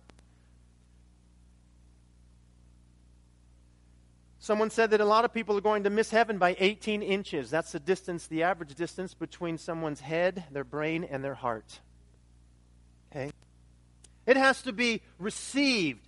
Someone 4.47 4.69
said 4.69 4.91
that 4.91 5.01
a 5.01 5.05
lot 5.05 5.25
of 5.25 5.33
people 5.33 5.57
are 5.57 5.61
going 5.61 5.83
to 5.83 5.89
miss 5.89 6.09
heaven 6.09 6.37
by 6.37 6.55
18 6.57 7.03
inches. 7.03 7.49
That's 7.49 7.73
the 7.73 7.81
distance, 7.81 8.27
the 8.27 8.43
average 8.43 8.75
distance 8.75 9.13
between 9.13 9.57
someone's 9.57 9.99
head, 9.99 10.45
their 10.51 10.63
brain, 10.63 11.03
and 11.03 11.21
their 11.21 11.33
heart. 11.33 11.81
Okay? 13.11 13.29
It 14.25 14.37
has 14.37 14.61
to 14.61 14.71
be 14.71 15.01
received. 15.19 15.99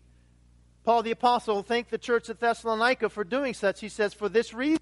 Paul 0.86 1.04
the 1.04 1.12
Apostle 1.12 1.64
thanked 1.64 1.92
the 1.92 1.98
church 1.98 2.30
at 2.30 2.40
Thessalonica 2.40 3.10
for 3.10 3.26
doing 3.26 3.54
such. 3.54 3.82
He 3.82 3.90
says, 3.90 4.14
For 4.14 4.30
this 4.30 4.54
reason, 4.54 4.80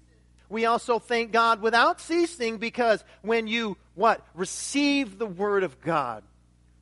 we 0.48 0.64
also 0.64 1.00
thank 1.00 1.32
God 1.32 1.60
without 1.60 2.00
ceasing, 2.00 2.58
because 2.58 3.02
when 3.22 3.48
you, 3.48 3.76
what? 3.96 4.24
Receive 4.34 5.18
the 5.18 5.26
word 5.26 5.64
of 5.64 5.80
God, 5.80 6.22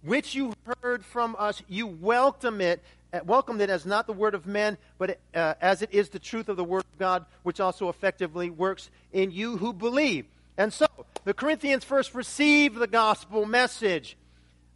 which 0.02 0.35
you 0.35 0.52
heard 0.83 1.06
from 1.06 1.37
us, 1.38 1.62
you 1.68 1.87
welcome 1.87 2.61
it 2.61 2.85
welcomed 3.25 3.61
it 3.61 3.70
as 3.70 3.87
not 3.87 4.06
the 4.06 4.12
word 4.12 4.35
of 4.35 4.46
men, 4.46 4.78
but 4.99 5.18
uh, 5.35 5.54
as 5.61 5.82
it 5.82 5.90
is 5.92 6.08
the 6.08 6.18
truth 6.18 6.49
of 6.49 6.56
the 6.56 6.64
word 6.64 6.85
of 6.92 6.99
God, 6.99 7.25
which 7.42 7.61
also 7.61 7.88
effectively 7.88 8.50
works 8.50 8.90
in 9.12 9.30
you 9.30 9.56
who 9.56 9.73
believe. 9.73 10.26
And 10.58 10.73
so, 10.73 10.87
the 11.25 11.35
Corinthians 11.35 11.85
first 11.85 12.14
receive 12.14 12.75
the 12.75 12.87
gospel 12.87 13.46
message. 13.46 14.16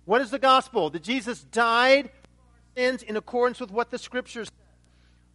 What 0.04 0.20
is 0.20 0.30
the 0.30 0.38
gospel? 0.38 0.90
That 0.90 1.02
Jesus 1.02 1.42
died 1.42 2.11
sins 2.76 3.02
in 3.02 3.16
accordance 3.16 3.61
with 3.61 3.70
what 3.70 3.90
the 3.90 3.99
scriptures 3.99 4.49
say. 4.49 4.54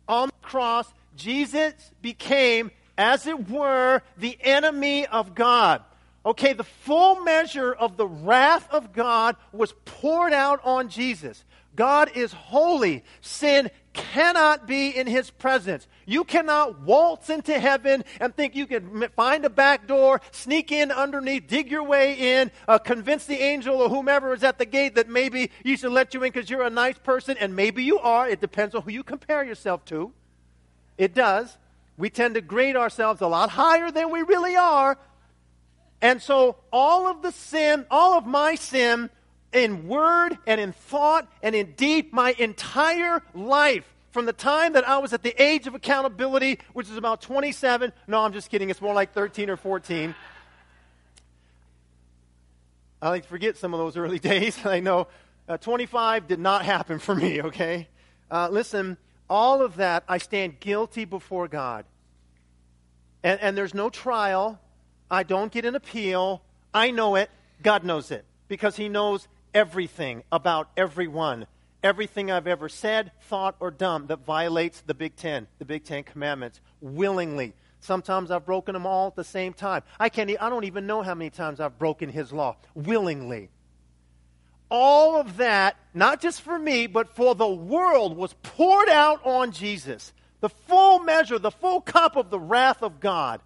On 0.08 0.28
the 0.28 0.48
cross, 0.48 0.92
Jesus 1.16 1.74
became, 2.02 2.72
as 2.98 3.28
it 3.28 3.50
were, 3.50 4.02
the 4.18 4.38
enemy 4.42 5.06
of 5.08 5.36
God. 5.36 5.82
Okay, 6.26 6.54
the 6.54 6.64
full 6.64 7.22
measure 7.22 7.72
of 7.72 7.98
the 7.98 8.08
wrath 8.08 8.68
of 8.72 8.94
God 8.94 9.36
was 9.52 9.74
poured 9.86 10.34
out 10.34 10.60
on 10.64 10.90
Jesus. 10.90 11.44
God 11.76 12.12
is 12.16 12.32
holy. 12.32 13.04
Sin 13.22 13.70
cannot 13.94 14.68
be 14.68 14.90
in 14.90 15.08
his 15.08 15.30
presence. 15.30 15.88
You 16.06 16.24
cannot 16.24 16.82
waltz 16.82 17.30
into 17.30 17.58
heaven 17.58 18.04
and 18.20 18.36
think 18.36 18.56
you 18.56 18.68
can 18.68 19.10
find 19.16 19.46
a 19.46 19.50
back 19.50 19.88
door, 19.88 20.22
sneak 20.32 20.72
in 20.72 20.92
underneath, 20.92 21.48
dig 21.48 21.72
your 21.72 21.84
way 21.84 22.40
in, 22.40 22.52
uh, 22.68 22.78
convince 22.78 23.26
the 23.26 23.40
angel 23.40 23.82
or 23.82 23.90
whomever 23.90 24.34
is 24.34 24.44
at 24.44 24.58
the 24.58 24.66
gate 24.66 24.96
that 24.96 25.10
maybe 25.10 25.50
you 25.64 25.78
should 25.78 25.92
let 25.92 26.14
you 26.14 26.24
in 26.24 26.32
because 26.32 26.50
you're 26.50 26.64
a 26.64 26.70
nice 26.70 26.98
person, 27.00 27.38
and 27.40 27.56
maybe 27.56 27.84
you 27.84 28.00
are. 28.00 28.28
It 28.28 28.42
depends 28.42 28.76
on 28.76 28.82
who 28.82 28.92
you 28.92 29.04
compare 29.04 29.44
yourself 29.44 29.86
to. 29.86 30.12
It 30.98 31.14
does. 31.14 31.58
We 31.98 32.10
tend 32.10 32.36
to 32.36 32.42
grade 32.42 32.76
ourselves 32.76 33.22
a 33.22 33.28
lot 33.28 33.50
higher 33.50 33.92
than 33.92 34.12
we 34.12 34.22
really 34.22 34.56
are. 34.56 34.98
And 36.02 36.22
so 36.22 36.58
all 36.72 37.08
of 37.08 37.22
the 37.22 37.32
sin, 37.32 37.86
all 37.90 38.18
of 38.18 38.26
my 38.26 38.56
sin 38.56 39.10
in 39.58 39.88
word 39.88 40.38
and 40.46 40.60
in 40.60 40.72
thought 40.72 41.28
and 41.42 41.56
in 41.56 41.74
deed 41.74 42.12
my 42.14 42.36
entire 42.38 43.22
life 43.34 43.86
from 44.12 44.26
the 44.26 44.34
time 44.34 44.74
that 44.74 44.88
I 44.88 45.00
was 45.00 45.12
at 45.12 45.24
the 45.24 45.42
age 45.42 45.68
of 45.68 45.76
accountability, 45.76 46.60
which 46.74 46.90
is 46.90 46.96
about 46.96 47.22
27. 47.22 47.92
No, 48.08 48.22
I'm 48.22 48.32
just 48.32 48.50
kidding. 48.50 48.70
It's 48.70 48.82
more 48.82 48.94
like 48.94 49.14
13 49.14 49.50
or 49.50 49.58
14. 49.58 50.16
I 53.02 53.10
like 53.10 53.24
to 53.24 53.28
forget 53.28 53.58
some 53.58 53.74
of 53.74 53.80
those 53.80 53.98
early 53.98 54.20
days. 54.32 54.66
I 54.66 54.80
know 54.80 55.08
uh, 55.50 55.58
25 55.58 56.28
did 56.28 56.40
not 56.40 56.64
happen 56.64 56.98
for 57.00 57.14
me, 57.14 57.42
okay? 57.42 57.88
Uh, 58.32 58.48
listen, 58.50 58.98
all 59.30 59.62
of 59.62 59.76
that, 59.76 60.04
I 60.08 60.18
stand 60.18 60.60
guilty 60.60 61.06
before 61.06 61.48
God. 61.48 61.86
And, 63.24 63.40
and 63.42 63.58
there's 63.58 63.74
no 63.74 63.90
trial. 63.90 64.60
I 65.12 65.24
don't 65.24 65.52
get 65.52 65.66
an 65.66 65.76
appeal. 65.76 66.42
I 66.74 66.92
know 66.92 67.16
it. 67.16 67.30
God 67.62 67.84
knows 67.84 68.12
it 68.12 68.26
because 68.48 68.76
He 68.76 68.90
knows 68.90 69.28
everything 69.56 70.22
about 70.32 70.70
everyone, 70.78 71.48
everything 71.82 72.30
I've 72.30 72.46
ever 72.46 72.70
said, 72.70 73.12
thought, 73.22 73.56
or 73.60 73.72
done 73.72 74.08
that 74.08 74.26
violates 74.26 74.82
the 74.82 74.94
Big 74.94 75.16
Ten, 75.16 75.48
the 75.58 75.66
Big 75.66 75.86
Ten 75.86 76.04
Commandments, 76.04 76.60
willingly. 76.82 77.54
Sometimes 77.80 78.30
I've 78.30 78.46
broken 78.46 78.74
them 78.74 78.86
all 78.86 79.08
at 79.08 79.16
the 79.16 79.24
same 79.24 79.54
time. 79.54 79.84
I 80.00 80.10
can't. 80.10 80.30
I 80.30 80.50
don't 80.50 80.66
even 80.66 80.86
know 80.86 81.02
how 81.02 81.16
many 81.16 81.30
times 81.30 81.60
I've 81.60 81.80
broken 81.80 82.10
His 82.10 82.34
law 82.34 82.58
willingly. 82.74 83.50
All 84.70 85.20
of 85.20 85.38
that, 85.38 85.78
not 85.94 86.20
just 86.20 86.42
for 86.42 86.58
me, 86.58 86.88
but 86.88 87.16
for 87.16 87.36
the 87.36 87.48
world, 87.48 88.18
was 88.18 88.34
poured 88.42 88.90
out 88.90 89.26
on 89.26 89.52
Jesus. 89.52 90.12
The 90.42 90.50
full 90.50 91.00
measure, 91.00 91.40
the 91.40 91.52
full 91.52 91.82
cup 91.82 92.16
of 92.16 92.30
the 92.30 92.40
wrath 92.40 92.82
of 92.82 93.00
God. 93.00 93.42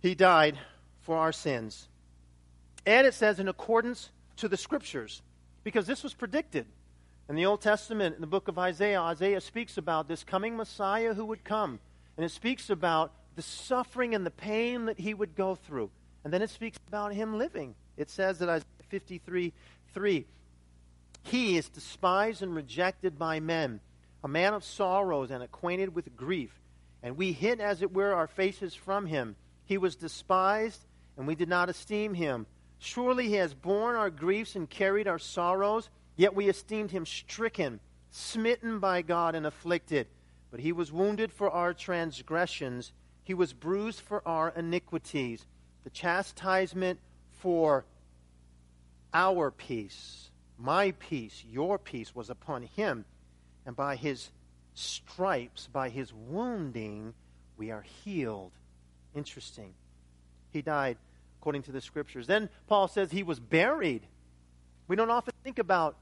He 0.00 0.14
died 0.14 0.58
for 1.02 1.18
our 1.18 1.32
sins. 1.32 1.88
And 2.84 3.06
it 3.06 3.14
says 3.14 3.38
in 3.38 3.48
accordance 3.48 4.10
to 4.36 4.48
the 4.48 4.56
scriptures, 4.56 5.22
because 5.64 5.86
this 5.86 6.02
was 6.02 6.14
predicted. 6.14 6.66
In 7.28 7.36
the 7.36 7.46
Old 7.46 7.60
Testament, 7.60 8.16
in 8.16 8.20
the 8.20 8.26
book 8.26 8.48
of 8.48 8.58
Isaiah, 8.58 9.00
Isaiah 9.00 9.40
speaks 9.40 9.78
about 9.78 10.08
this 10.08 10.24
coming 10.24 10.56
Messiah 10.56 11.14
who 11.14 11.24
would 11.26 11.44
come. 11.44 11.78
and 12.16 12.26
it 12.26 12.30
speaks 12.30 12.68
about 12.68 13.12
the 13.36 13.42
suffering 13.42 14.14
and 14.14 14.26
the 14.26 14.30
pain 14.30 14.84
that 14.86 14.98
he 14.98 15.14
would 15.14 15.34
go 15.34 15.54
through. 15.54 15.90
And 16.24 16.32
then 16.32 16.42
it 16.42 16.50
speaks 16.50 16.78
about 16.88 17.14
him 17.14 17.38
living. 17.38 17.74
It 17.96 18.10
says 18.10 18.38
that 18.38 18.48
Isaiah 18.48 18.66
53 18.88 19.52
3. 19.94 20.26
He 21.22 21.56
is 21.56 21.68
despised 21.68 22.42
and 22.42 22.54
rejected 22.54 23.18
by 23.18 23.40
men, 23.40 23.80
a 24.24 24.28
man 24.28 24.54
of 24.54 24.64
sorrows 24.64 25.30
and 25.30 25.42
acquainted 25.42 25.94
with 25.94 26.16
grief. 26.16 26.50
And 27.02 27.16
we 27.16 27.32
hid, 27.32 27.60
as 27.60 27.82
it 27.82 27.92
were, 27.92 28.12
our 28.12 28.26
faces 28.26 28.74
from 28.74 29.06
him. 29.06 29.36
He 29.64 29.78
was 29.78 29.96
despised, 29.96 30.80
and 31.16 31.26
we 31.26 31.34
did 31.34 31.48
not 31.48 31.68
esteem 31.68 32.14
him. 32.14 32.46
Surely 32.84 33.28
he 33.28 33.34
has 33.34 33.54
borne 33.54 33.94
our 33.94 34.10
griefs 34.10 34.56
and 34.56 34.68
carried 34.68 35.06
our 35.06 35.18
sorrows, 35.18 35.88
yet 36.16 36.34
we 36.34 36.48
esteemed 36.48 36.90
him 36.90 37.06
stricken, 37.06 37.78
smitten 38.10 38.80
by 38.80 39.02
God, 39.02 39.36
and 39.36 39.46
afflicted. 39.46 40.08
But 40.50 40.58
he 40.58 40.72
was 40.72 40.90
wounded 40.90 41.30
for 41.32 41.48
our 41.48 41.74
transgressions, 41.74 42.92
he 43.22 43.34
was 43.34 43.52
bruised 43.52 44.00
for 44.00 44.20
our 44.26 44.52
iniquities. 44.56 45.46
The 45.84 45.90
chastisement 45.90 46.98
for 47.30 47.84
our 49.14 49.52
peace, 49.52 50.30
my 50.58 50.90
peace, 50.90 51.44
your 51.48 51.78
peace, 51.78 52.16
was 52.16 52.30
upon 52.30 52.64
him, 52.64 53.04
and 53.64 53.76
by 53.76 53.94
his 53.94 54.32
stripes, 54.74 55.68
by 55.72 55.88
his 55.88 56.12
wounding, 56.12 57.14
we 57.56 57.70
are 57.70 57.82
healed. 58.02 58.50
Interesting. 59.14 59.72
He 60.50 60.62
died 60.62 60.98
according 61.42 61.64
to 61.64 61.72
the 61.72 61.80
scriptures. 61.80 62.28
Then 62.28 62.48
Paul 62.68 62.86
says 62.86 63.10
he 63.10 63.24
was 63.24 63.40
buried. 63.40 64.02
We 64.86 64.94
don't 64.94 65.10
often 65.10 65.34
think 65.42 65.58
about 65.58 65.96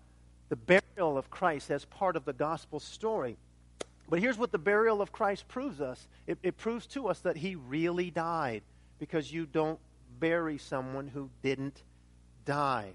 the 0.50 0.56
burial 0.56 1.16
of 1.16 1.30
Christ 1.30 1.70
as 1.70 1.86
part 1.86 2.14
of 2.14 2.26
the 2.26 2.34
gospel 2.34 2.78
story. 2.78 3.38
But 4.10 4.18
here's 4.18 4.36
what 4.36 4.52
the 4.52 4.58
burial 4.58 5.00
of 5.00 5.12
Christ 5.12 5.48
proves 5.48 5.80
us 5.80 6.06
it, 6.26 6.36
it 6.42 6.58
proves 6.58 6.86
to 6.88 7.08
us 7.08 7.20
that 7.20 7.38
he 7.38 7.54
really 7.54 8.10
died 8.10 8.60
because 8.98 9.32
you 9.32 9.46
don't 9.46 9.78
bury 10.18 10.58
someone 10.58 11.08
who 11.08 11.30
didn't 11.42 11.84
die. 12.44 12.90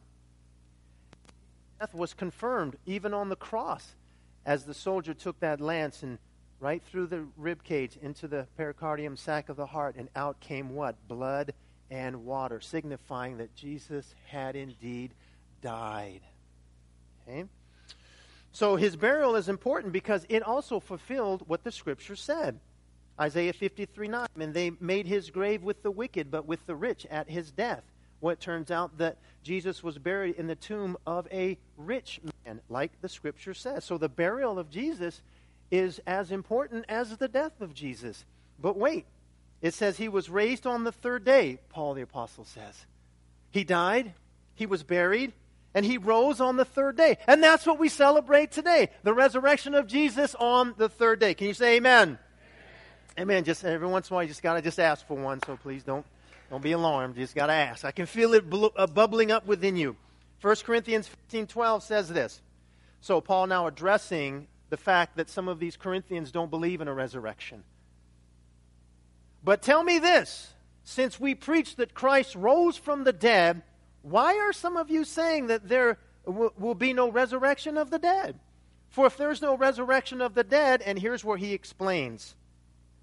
Death 1.80 1.96
was 1.96 2.14
confirmed 2.14 2.76
even 2.86 3.12
on 3.12 3.30
the 3.30 3.36
cross 3.36 3.96
as 4.46 4.66
the 4.66 4.74
soldier 4.76 5.16
took 5.16 5.40
that 5.40 5.60
lance 5.60 6.04
and 6.04 6.20
right 6.60 6.84
through 6.84 7.08
the 7.08 7.26
rib 7.38 7.64
cage 7.64 7.98
into 8.04 8.28
the 8.28 8.46
pericardium 8.56 9.18
sac 9.18 9.50
of 9.50 9.58
the 9.58 9.66
heart, 9.66 9.96
and 9.98 10.10
out 10.16 10.40
came 10.40 10.76
what? 10.76 10.96
Blood 11.08 11.52
and 11.96 12.26
water, 12.26 12.60
signifying 12.60 13.38
that 13.38 13.56
Jesus 13.56 14.14
had 14.28 14.58
indeed 14.58 15.14
died. 15.62 16.20
Okay? 17.22 17.46
So 18.52 18.76
his 18.76 18.98
burial 18.98 19.38
is 19.38 19.48
important 19.48 19.94
because 19.94 20.26
it 20.28 20.44
also 20.44 20.82
fulfilled 20.82 21.44
what 21.48 21.64
the 21.64 21.72
scripture 21.72 22.18
said. 22.18 22.60
Isaiah 23.20 23.54
53 23.54 24.10
9. 24.10 24.28
And 24.38 24.54
they 24.54 24.72
made 24.82 25.08
his 25.08 25.30
grave 25.30 25.64
with 25.64 25.84
the 25.84 25.92
wicked, 25.92 26.30
but 26.30 26.46
with 26.46 26.66
the 26.66 26.76
rich 26.76 27.06
at 27.10 27.30
his 27.30 27.50
death. 27.52 27.84
Well, 28.20 28.34
it 28.34 28.42
turns 28.42 28.72
out 28.72 28.98
that 28.98 29.18
Jesus 29.42 29.82
was 29.82 29.98
buried 29.98 30.36
in 30.36 30.48
the 30.48 30.56
tomb 30.56 30.98
of 31.08 31.30
a 31.32 31.58
rich 31.78 32.20
man, 32.46 32.60
like 32.68 32.92
the 33.02 33.10
scripture 33.10 33.54
says. 33.54 33.86
So 33.86 33.98
the 33.98 34.10
burial 34.10 34.60
of 34.60 34.70
Jesus 34.70 35.22
is 35.72 36.02
as 36.06 36.30
important 36.32 36.86
as 36.90 37.16
the 37.16 37.30
death 37.30 37.62
of 37.62 37.74
Jesus. 37.74 38.26
But 38.60 38.78
wait, 38.78 39.06
it 39.66 39.74
says 39.74 39.98
he 39.98 40.10
was 40.10 40.30
raised 40.30 40.68
on 40.68 40.84
the 40.84 40.92
third 40.92 41.26
day, 41.26 41.58
Paul 41.70 41.96
the 41.96 42.04
Apostle 42.04 42.46
says. 42.46 42.86
He 43.50 43.64
died, 43.64 44.14
he 44.54 44.68
was 44.68 44.84
buried, 44.84 45.34
and 45.74 45.84
he 45.84 45.98
rose 45.98 46.40
on 46.40 46.56
the 46.56 46.66
third 46.66 46.96
day. 46.98 47.18
And 47.28 47.42
that's 47.42 47.66
what 47.66 47.80
we 47.80 47.90
celebrate 47.90 48.52
today 48.52 48.92
the 49.02 49.12
resurrection 49.12 49.74
of 49.74 49.88
Jesus 49.88 50.36
on 50.36 50.76
the 50.78 50.88
third 50.88 51.20
day. 51.20 51.34
Can 51.34 51.48
you 51.48 51.56
say 51.56 51.78
amen? 51.78 52.20
Amen. 53.18 53.38
amen. 53.38 53.44
Just 53.44 53.66
every 53.66 53.88
once 53.88 54.08
in 54.08 54.14
a 54.14 54.16
while, 54.16 54.24
you 54.24 54.30
just 54.30 54.44
got 54.44 54.54
to 54.54 54.62
just 54.62 54.80
ask 54.80 55.08
for 55.08 55.18
one, 55.18 55.40
so 55.48 55.58
please 55.58 55.82
don't 55.82 56.06
don't 56.52 56.62
be 56.62 56.74
alarmed. 56.74 57.18
You 57.18 57.24
just 57.24 57.34
got 57.34 57.48
to 57.48 57.54
ask. 57.54 57.84
I 57.84 57.92
can 57.92 58.06
feel 58.06 58.36
it 58.36 58.48
bl- 58.48 58.68
uh, 58.76 58.86
bubbling 58.86 59.32
up 59.32 59.48
within 59.48 59.78
you. 59.78 59.96
1 60.42 60.58
Corinthians 60.58 61.10
15:12 61.32 61.82
says 61.82 62.10
this. 62.10 62.40
So 63.02 63.20
Paul 63.20 63.48
now 63.48 63.66
addressing 63.66 64.48
the 64.70 64.78
fact 64.78 65.18
that 65.18 65.28
some 65.28 65.48
of 65.48 65.58
these 65.58 65.76
Corinthians 65.76 66.32
don't 66.32 66.52
believe 66.52 66.82
in 66.82 66.88
a 66.88 66.94
resurrection. 66.94 67.64
But 69.46 69.62
tell 69.62 69.84
me 69.84 70.00
this, 70.00 70.56
since 70.84 71.20
we 71.20 71.36
preach 71.36 71.76
that 71.76 71.94
Christ 71.94 72.34
rose 72.34 72.78
from 72.78 73.04
the 73.04 73.14
dead, 73.14 73.62
why 74.02 74.40
are 74.40 74.52
some 74.52 74.76
of 74.76 74.90
you 74.90 75.04
saying 75.04 75.48
that 75.48 75.70
there 75.70 76.00
w- 76.26 76.52
will 76.58 76.74
be 76.74 76.94
no 76.94 77.12
resurrection 77.12 77.78
of 77.78 77.92
the 77.92 78.00
dead? 78.00 78.40
For 78.90 79.06
if 79.06 79.18
there's 79.18 79.44
no 79.44 79.56
resurrection 79.56 80.20
of 80.20 80.34
the 80.34 80.44
dead, 80.44 80.82
and 80.82 80.98
here's 80.98 81.24
where 81.24 81.38
he 81.38 81.54
explains, 81.54 82.34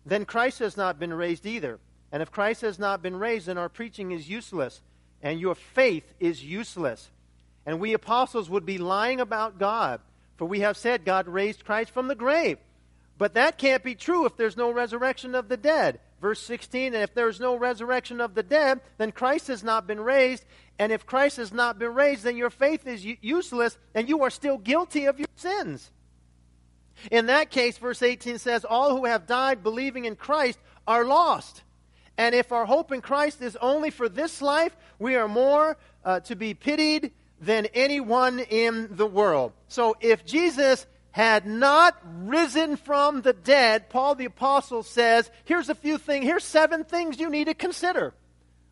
then 0.04 0.24
Christ 0.24 0.58
has 0.58 0.76
not 0.76 0.98
been 0.98 1.14
raised 1.14 1.46
either. 1.46 1.78
And 2.10 2.20
if 2.20 2.32
Christ 2.32 2.62
has 2.62 2.76
not 2.76 3.02
been 3.02 3.16
raised, 3.16 3.46
then 3.46 3.56
our 3.56 3.68
preaching 3.68 4.10
is 4.10 4.28
useless, 4.28 4.80
and 5.22 5.38
your 5.38 5.54
faith 5.54 6.12
is 6.18 6.42
useless. 6.42 7.08
And 7.64 7.78
we 7.78 7.92
apostles 7.92 8.50
would 8.50 8.66
be 8.66 8.78
lying 8.78 9.20
about 9.20 9.60
God, 9.60 10.00
for 10.38 10.46
we 10.46 10.60
have 10.60 10.76
said 10.76 11.04
God 11.04 11.28
raised 11.28 11.64
Christ 11.64 11.92
from 11.92 12.08
the 12.08 12.16
grave. 12.16 12.58
But 13.16 13.34
that 13.34 13.58
can't 13.58 13.84
be 13.84 13.94
true 13.94 14.26
if 14.26 14.36
there's 14.36 14.56
no 14.56 14.72
resurrection 14.72 15.36
of 15.36 15.48
the 15.48 15.56
dead. 15.56 16.00
Verse 16.22 16.40
16, 16.40 16.94
and 16.94 17.02
if 17.02 17.14
there's 17.14 17.40
no 17.40 17.56
resurrection 17.56 18.20
of 18.20 18.36
the 18.36 18.44
dead, 18.44 18.80
then 18.96 19.10
Christ 19.10 19.48
has 19.48 19.64
not 19.64 19.88
been 19.88 19.98
raised. 19.98 20.44
And 20.78 20.92
if 20.92 21.04
Christ 21.04 21.36
has 21.38 21.52
not 21.52 21.80
been 21.80 21.92
raised, 21.94 22.22
then 22.22 22.36
your 22.36 22.48
faith 22.48 22.86
is 22.86 23.04
useless, 23.04 23.76
and 23.92 24.08
you 24.08 24.22
are 24.22 24.30
still 24.30 24.56
guilty 24.56 25.06
of 25.06 25.18
your 25.18 25.26
sins. 25.34 25.90
In 27.10 27.26
that 27.26 27.50
case, 27.50 27.76
verse 27.76 28.02
18 28.02 28.38
says, 28.38 28.64
All 28.64 28.96
who 28.96 29.06
have 29.06 29.26
died 29.26 29.64
believing 29.64 30.04
in 30.04 30.14
Christ 30.14 30.60
are 30.86 31.04
lost. 31.04 31.64
And 32.16 32.36
if 32.36 32.52
our 32.52 32.66
hope 32.66 32.92
in 32.92 33.00
Christ 33.00 33.42
is 33.42 33.56
only 33.56 33.90
for 33.90 34.08
this 34.08 34.40
life, 34.40 34.76
we 35.00 35.16
are 35.16 35.26
more 35.26 35.76
uh, 36.04 36.20
to 36.20 36.36
be 36.36 36.54
pitied 36.54 37.10
than 37.40 37.66
anyone 37.74 38.38
in 38.38 38.88
the 38.92 39.06
world. 39.06 39.54
So 39.66 39.96
if 40.00 40.24
Jesus 40.24 40.86
had 41.12 41.46
not 41.46 41.96
risen 42.24 42.76
from 42.76 43.22
the 43.22 43.32
dead, 43.32 43.88
Paul 43.88 44.14
the 44.14 44.24
Apostle 44.24 44.82
says, 44.82 45.30
here's 45.44 45.68
a 45.68 45.74
few 45.74 45.98
things, 45.98 46.24
here's 46.24 46.44
seven 46.44 46.84
things 46.84 47.20
you 47.20 47.30
need 47.30 47.44
to 47.44 47.54
consider. 47.54 48.14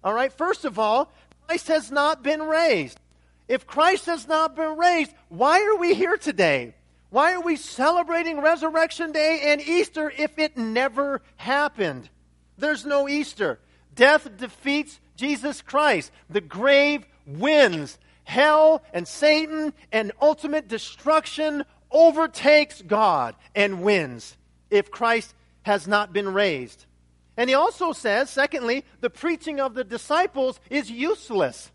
All 0.03 0.15
right, 0.15 0.33
first 0.33 0.65
of 0.65 0.79
all, 0.79 1.13
Christ 1.47 1.69
has 1.69 1.91
not 1.91 2.23
been 2.23 2.43
raised. 2.43 2.99
If 3.47 3.67
Christ 3.67 4.07
has 4.07 4.27
not 4.27 4.57
been 4.57 4.79
raised, 4.79 5.13
why 5.29 5.63
are 5.65 5.77
we 5.77 5.95
here 5.95 6.17
today? 6.17 6.75
Why 7.11 7.35
are 7.35 7.41
we 7.41 7.57
celebrating 7.57 8.41
Resurrection 8.41 9.13
Day 9.13 9.41
and 9.47 9.61
Easter 9.61 10.13
if 10.17 10.39
it 10.39 10.57
never 10.57 11.21
happened? 11.37 12.09
There's 12.57 12.87
no 12.87 13.09
Easter. 13.09 13.59
Death 13.95 14.29
defeats 14.39 15.01
Jesus 15.17 15.61
Christ. 15.61 16.13
The 16.31 16.41
grave 16.41 17.05
wins. 17.27 17.99
Hell 18.23 18.83
and 18.95 19.09
Satan 19.09 19.73
and 19.91 20.13
ultimate 20.23 20.69
destruction 20.69 21.65
overtakes 21.91 22.83
God 22.83 23.35
and 23.55 23.83
wins 23.83 24.37
if 24.71 24.91
Christ 24.91 25.35
has 25.63 25.87
not 25.87 26.13
been 26.13 26.33
raised. 26.33 26.87
And 27.37 27.49
he 27.49 27.55
also 27.55 27.93
says, 27.93 28.31
secondly, 28.31 28.85
the 29.01 29.11
preaching 29.11 29.61
of 29.61 29.75
the 29.75 29.85
disciples 29.85 30.61
is 30.69 30.91
useless. 30.91 31.71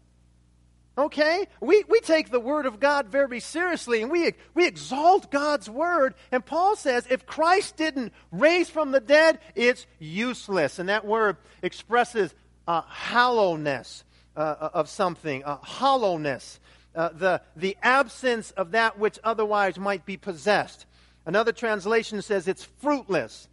Okay? 0.97 1.47
We, 1.59 1.83
we 1.89 1.99
take 1.99 2.29
the 2.29 2.39
Word 2.39 2.65
of 2.65 2.79
God 2.79 3.07
very 3.07 3.39
seriously 3.39 4.01
and 4.01 4.11
we, 4.11 4.33
we 4.53 4.65
exalt 4.65 5.31
God's 5.31 5.69
Word. 5.69 6.13
And 6.31 6.45
Paul 6.45 6.75
says 6.75 7.05
if 7.09 7.25
Christ 7.25 7.77
didn't 7.77 8.13
raise 8.31 8.69
from 8.69 8.91
the 8.91 8.99
dead, 8.99 9.39
it's 9.55 9.85
useless. 9.99 10.79
And 10.79 10.89
that 10.89 11.05
word 11.05 11.37
expresses 11.61 12.33
uh, 12.67 12.81
hollowness 12.81 14.03
uh, 14.37 14.69
of 14.73 14.89
something, 14.89 15.43
uh, 15.43 15.57
hollowness, 15.57 16.59
uh, 16.95 17.09
the, 17.09 17.41
the 17.55 17.77
absence 17.81 18.51
of 18.51 18.71
that 18.71 18.97
which 18.97 19.19
otherwise 19.23 19.77
might 19.77 20.05
be 20.05 20.17
possessed. 20.17 20.85
Another 21.25 21.51
translation 21.51 22.21
says 22.21 22.47
it's 22.47 22.63
fruitless. 22.63 23.47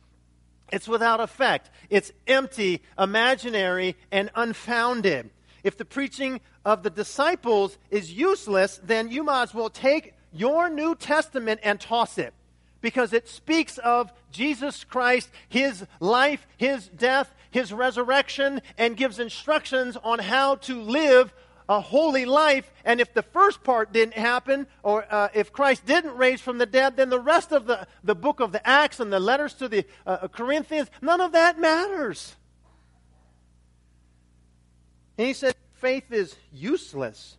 It's 0.71 0.89
without 0.89 1.21
effect. 1.21 1.71
It's 1.91 2.13
empty, 2.27 2.83
imaginary, 2.99 3.97
and 4.11 4.31
unfounded. 4.35 5.31
If 5.63 5.77
the 5.77 5.85
preaching 5.85 6.41
of 6.65 6.83
the 6.83 6.91
disciples 6.91 7.79
is 7.91 8.13
useless, 8.13 8.81
then 8.83 9.11
you 9.11 9.23
might 9.23 9.43
as 9.45 9.55
well 9.55 9.71
take 9.71 10.15
your 10.33 10.71
New 10.71 10.95
Testament 10.95 11.61
and 11.63 11.81
toss 11.81 12.19
it. 12.19 12.33
Because 12.81 13.13
it 13.13 13.29
speaks 13.29 13.79
of 13.79 14.13
Jesus 14.33 14.83
Christ, 14.83 15.31
his 15.49 15.87
life, 16.01 16.47
his 16.57 16.89
death, 16.89 17.33
his 17.51 17.73
resurrection, 17.73 18.61
and 18.79 18.97
gives 18.97 19.21
instructions 19.21 19.97
on 20.03 20.19
how 20.19 20.57
to 20.57 20.81
live 20.81 21.33
a 21.77 21.81
holy 21.81 22.27
life. 22.27 22.71
And 22.85 23.01
if 23.01 23.15
the 23.15 23.23
first 23.23 23.65
part 23.65 23.93
didn't 23.93 24.15
happen, 24.15 24.67
or 24.83 25.07
uh, 25.11 25.29
if 25.35 25.53
Christ 25.53 25.87
didn't 25.87 26.17
raise 26.17 26.41
from 26.41 26.59
the 26.59 26.67
dead, 26.67 26.97
then 26.97 27.09
the 27.09 27.19
rest 27.19 27.53
of 27.53 27.67
the, 27.67 27.87
the 28.05 28.15
book 28.15 28.41
of 28.41 28.53
the 28.53 28.67
Acts 28.67 29.01
and 29.01 29.13
the 29.13 29.21
letters 29.21 29.55
to 29.55 29.69
the 29.69 29.85
uh, 30.07 30.29
Corinthians, 30.29 30.91
none 31.01 31.21
of 31.21 31.33
that 31.33 31.59
matters. 31.59 32.37
And 35.17 35.27
he 35.27 35.33
said, 35.33 35.55
faith 35.75 36.13
is 36.13 36.37
useless. 36.53 37.37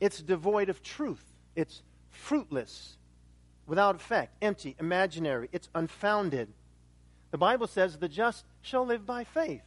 It's 0.00 0.20
devoid 0.20 0.68
of 0.68 0.82
truth. 0.82 1.24
It's 1.54 1.82
fruitless, 2.10 2.96
without 3.66 3.96
effect, 3.96 4.34
empty, 4.40 4.76
imaginary. 4.80 5.48
It's 5.52 5.68
unfounded. 5.74 6.48
The 7.32 7.38
Bible 7.38 7.66
says 7.66 7.98
the 7.98 8.08
just 8.08 8.44
shall 8.62 8.86
live 8.86 9.04
by 9.04 9.24
faith. 9.24 9.62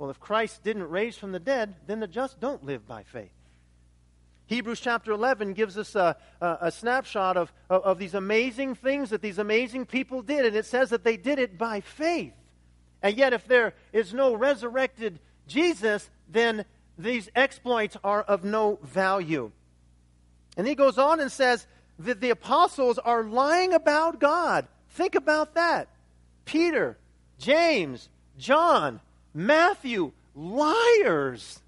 Well, 0.00 0.08
if 0.08 0.18
Christ 0.18 0.62
didn't 0.64 0.88
raise 0.88 1.18
from 1.18 1.32
the 1.32 1.38
dead, 1.38 1.74
then 1.86 2.00
the 2.00 2.06
just 2.06 2.40
don't 2.40 2.64
live 2.64 2.88
by 2.88 3.02
faith. 3.02 3.34
Hebrews 4.46 4.80
chapter 4.80 5.12
11 5.12 5.52
gives 5.52 5.76
us 5.76 5.94
a, 5.94 6.16
a, 6.40 6.56
a 6.62 6.72
snapshot 6.72 7.36
of, 7.36 7.52
of, 7.68 7.82
of 7.82 7.98
these 7.98 8.14
amazing 8.14 8.76
things 8.76 9.10
that 9.10 9.20
these 9.20 9.36
amazing 9.36 9.84
people 9.84 10.22
did, 10.22 10.46
and 10.46 10.56
it 10.56 10.64
says 10.64 10.88
that 10.88 11.04
they 11.04 11.18
did 11.18 11.38
it 11.38 11.58
by 11.58 11.82
faith. 11.82 12.32
And 13.02 13.14
yet, 13.14 13.34
if 13.34 13.46
there 13.46 13.74
is 13.92 14.14
no 14.14 14.32
resurrected 14.32 15.20
Jesus, 15.46 16.08
then 16.30 16.64
these 16.96 17.28
exploits 17.36 17.98
are 18.02 18.22
of 18.22 18.42
no 18.42 18.78
value. 18.82 19.52
And 20.56 20.66
he 20.66 20.74
goes 20.74 20.96
on 20.96 21.20
and 21.20 21.30
says 21.30 21.66
that 21.98 22.22
the 22.22 22.30
apostles 22.30 22.98
are 22.98 23.22
lying 23.22 23.74
about 23.74 24.18
God. 24.18 24.66
Think 24.88 25.14
about 25.14 25.56
that. 25.56 25.88
Peter, 26.46 26.96
James, 27.38 28.08
John, 28.38 29.00
Matthew, 29.34 30.12
liars, 30.34 31.60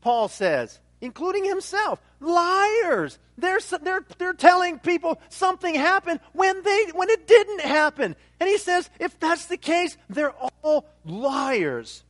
Paul 0.00 0.28
says 0.28 0.80
including 1.04 1.44
himself. 1.44 2.00
Liars. 2.18 3.18
They're, 3.36 3.60
they're, 3.82 4.04
they're 4.16 4.32
telling 4.32 4.78
people 4.78 5.20
something 5.28 5.74
happened 5.74 6.20
when, 6.32 6.62
they, 6.62 6.86
when 6.94 7.10
it 7.10 7.26
didn't 7.26 7.60
happen. 7.60 8.16
And 8.40 8.48
he 8.48 8.56
says, 8.56 8.88
if 8.98 9.18
that's 9.20 9.44
the 9.44 9.58
case, 9.58 9.96
they're 10.08 10.34
all 10.62 10.86
liars. 11.04 12.02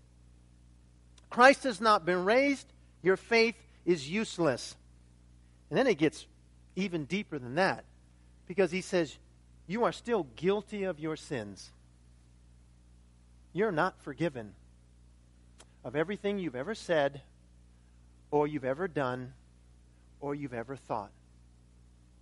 Christ 1.29 1.65
has 1.65 1.81
not 1.81 2.07
been 2.07 2.25
raised. 2.25 2.67
Your 3.03 3.17
faith 3.17 3.57
is 3.85 4.09
useless. 4.09 4.77
And 5.71 5.79
then 5.79 5.89
it 5.89 5.99
gets 5.99 6.27
even 6.77 7.05
deeper 7.05 7.39
than 7.39 7.57
that 7.57 7.85
because 8.47 8.71
he 8.71 8.81
says, 8.81 9.17
You 9.67 9.85
are 9.85 9.93
still 9.93 10.29
guilty 10.37 10.85
of 10.85 11.01
your 11.01 11.17
sins. 11.17 11.71
You're 13.53 13.73
not 13.73 14.01
forgiven 14.03 14.53
of 15.85 15.95
everything 15.95 16.39
you've 16.39 16.57
ever 16.57 16.75
said 16.75 17.21
or 18.31 18.47
you've 18.47 18.65
ever 18.65 18.89
done 18.89 19.33
or 20.21 20.35
you've 20.35 20.55
ever 20.55 20.77
thought. 20.77 21.11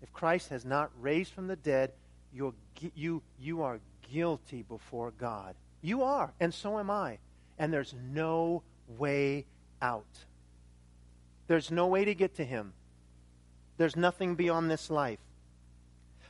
If 0.03 0.13
Christ 0.13 0.49
has 0.49 0.65
not 0.65 0.91
raised 1.01 1.33
from 1.33 1.47
the 1.47 1.57
dead, 1.57 1.93
you're, 2.35 2.55
you, 2.95 3.23
you 3.41 3.63
are 3.63 3.79
guilty 4.13 4.63
before 4.63 5.13
God. 5.13 5.55
You 5.81 6.03
are, 6.03 6.33
and 6.41 6.53
so 6.53 6.79
am 6.79 6.91
I. 6.91 7.19
And 7.59 7.73
there's 7.73 7.95
no 8.13 8.63
way 8.99 9.47
out. 9.81 10.05
There's 11.47 11.71
no 11.71 11.87
way 11.87 12.05
to 12.05 12.15
get 12.15 12.37
to 12.37 12.45
Him. 12.45 12.73
There's 13.77 13.97
nothing 13.97 14.35
beyond 14.35 14.71
this 14.71 14.91
life. 14.91 15.21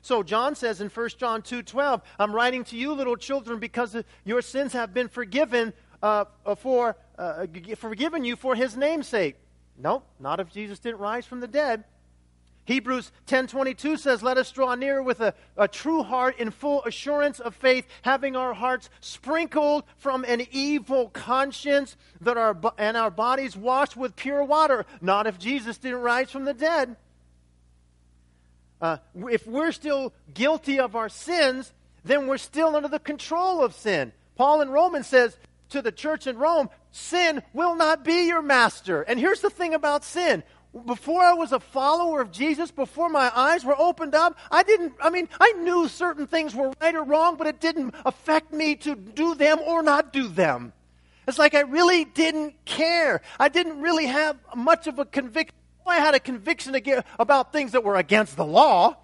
So 0.01 0.23
John 0.23 0.55
says 0.55 0.81
in 0.81 0.88
1 0.88 1.11
John 1.18 1.42
2:12, 1.42 2.03
"I'm 2.18 2.35
writing 2.35 2.64
to 2.64 2.77
you, 2.77 2.92
little 2.92 3.16
children, 3.16 3.59
because 3.59 3.97
your 4.25 4.42
sins 4.42 4.73
have 4.73 4.92
been 4.92 5.09
forgiven 5.09 5.73
uh, 6.03 6.25
for 6.57 6.97
uh, 7.18 7.46
forgiven 7.77 8.25
you 8.25 8.37
for 8.37 8.55
His 8.55 8.77
name's 8.77 9.09
sake." 9.09 9.37
Nope, 9.77 10.07
not 10.20 10.40
if 10.40 10.51
Jesus 10.51 10.79
didn't 10.79 11.01
rise 11.01 11.27
from 11.27 11.40
the 11.40 11.48
dead. 11.48 11.85
Hebrews 12.64 13.11
10:22 13.27 13.96
says, 13.96 14.22
"Let 14.22 14.38
us 14.38 14.53
draw 14.53 14.75
near 14.77 15.03
with 15.03 15.20
a, 15.20 15.35
a 15.57 15.66
true 15.66 16.03
heart 16.03 16.38
in 16.38 16.51
full 16.51 16.85
assurance 16.85 17.40
of 17.40 17.57
faith, 17.57 17.87
having 18.03 18.37
our 18.37 18.55
hearts 18.55 18.88
sprinkled 19.01 19.85
from 19.96 20.25
an 20.25 20.46
evil 20.53 21.09
conscience, 21.09 21.96
that 22.20 22.37
our 22.37 22.57
and 22.79 22.96
our 22.96 23.11
bodies 23.11 23.57
washed 23.57 23.96
with 23.96 24.14
pure 24.14 24.44
water." 24.44 24.87
Not 25.01 25.27
if 25.27 25.38
Jesus 25.38 25.79
didn't 25.79 26.03
rise 26.03 26.31
from 26.31 26.44
the 26.44 26.55
dead. 26.55 26.96
Uh, 28.81 28.98
if 29.29 29.46
we're 29.46 29.72
still 29.72 30.12
guilty 30.33 30.79
of 30.79 30.94
our 30.94 31.09
sins, 31.09 31.72
then 32.05 32.27
we're 32.27 32.38
still 32.38 32.77
under 32.77 32.88
the 32.88 32.98
control 32.98 33.62
of 33.62 33.75
sin. 33.75 34.12
Paul 34.37 34.61
in 34.61 34.70
Romans 34.70 35.07
says, 35.07 35.37
to 35.72 35.83
the 35.83 35.92
church 35.92 36.27
in 36.27 36.38
Rome, 36.38 36.70
sin 36.92 37.42
will 37.52 37.74
not 37.74 38.05
be 38.05 38.26
your 38.28 38.42
master. 38.42 39.02
And 39.02 39.18
here's 39.18 39.40
the 39.40 39.50
thing 39.50 39.74
about 39.74 40.05
sin. 40.05 40.44
Before 40.87 41.20
I 41.20 41.35
was 41.35 41.52
a 41.52 41.61
follower 41.61 42.22
of 42.22 42.31
Jesus, 42.31 42.70
before 42.70 43.11
my 43.11 43.31
eyes 43.35 43.64
were 43.64 43.78
opened 43.78 44.14
up, 44.14 44.38
I 44.50 44.62
didn't, 44.62 44.94
I 45.02 45.11
mean, 45.11 45.28
I 45.38 45.52
knew 45.52 45.88
certain 45.88 46.26
things 46.26 46.55
were 46.55 46.72
right 46.81 46.94
or 46.94 47.02
wrong, 47.02 47.37
but 47.37 47.46
it 47.46 47.61
didn't 47.61 47.94
affect 48.07 48.52
me 48.52 48.76
to 48.76 48.94
do 48.94 49.35
them 49.35 49.59
or 49.61 49.83
not 49.83 50.12
do 50.12 50.28
them. 50.28 50.72
It's 51.28 51.38
like 51.38 51.55
I 51.55 51.61
really 51.61 52.05
didn't 52.05 52.64
care. 52.64 53.20
I 53.38 53.48
didn't 53.48 53.81
really 53.81 54.07
have 54.07 54.38
much 54.57 54.87
of 54.87 54.98
a 54.98 55.05
conviction. 55.05 55.55
I 55.87 55.96
had 55.96 56.14
a 56.14 56.20
conviction 56.20 56.74
about 57.18 57.52
things 57.52 57.72
that 57.72 57.85
were 57.85 57.96
against 57.96 58.37
the 58.37 58.44
law. 58.44 58.96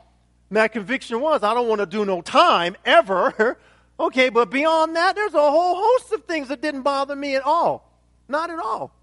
And 0.48 0.56
that 0.56 0.72
conviction 0.72 1.20
was, 1.20 1.42
I 1.42 1.52
don't 1.52 1.68
want 1.68 1.80
to 1.80 1.86
do 1.86 2.04
no 2.04 2.22
time 2.22 2.76
ever. 2.84 3.58
Okay, 4.00 4.28
but 4.28 4.50
beyond 4.50 4.94
that, 4.94 5.16
there's 5.16 5.34
a 5.34 5.50
whole 5.50 5.76
host 5.76 6.12
of 6.12 6.24
things 6.24 6.48
that 6.48 6.62
didn't 6.62 6.82
bother 6.82 7.16
me 7.16 7.34
at 7.34 7.42
all. 7.42 7.90
Not 8.28 8.50
at 8.50 8.58
all. 8.58 8.94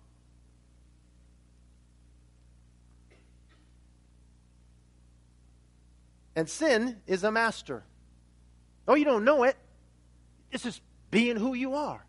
And 6.35 6.49
sin 6.49 6.97
is 7.07 7.23
a 7.23 7.31
master. 7.31 7.83
Oh, 8.87 8.95
you 8.95 9.05
don't 9.05 9.23
know 9.23 9.43
it. 9.43 9.55
It's 10.51 10.63
just 10.63 10.81
being 11.11 11.37
who 11.37 11.53
you 11.53 11.75
are, 11.75 12.05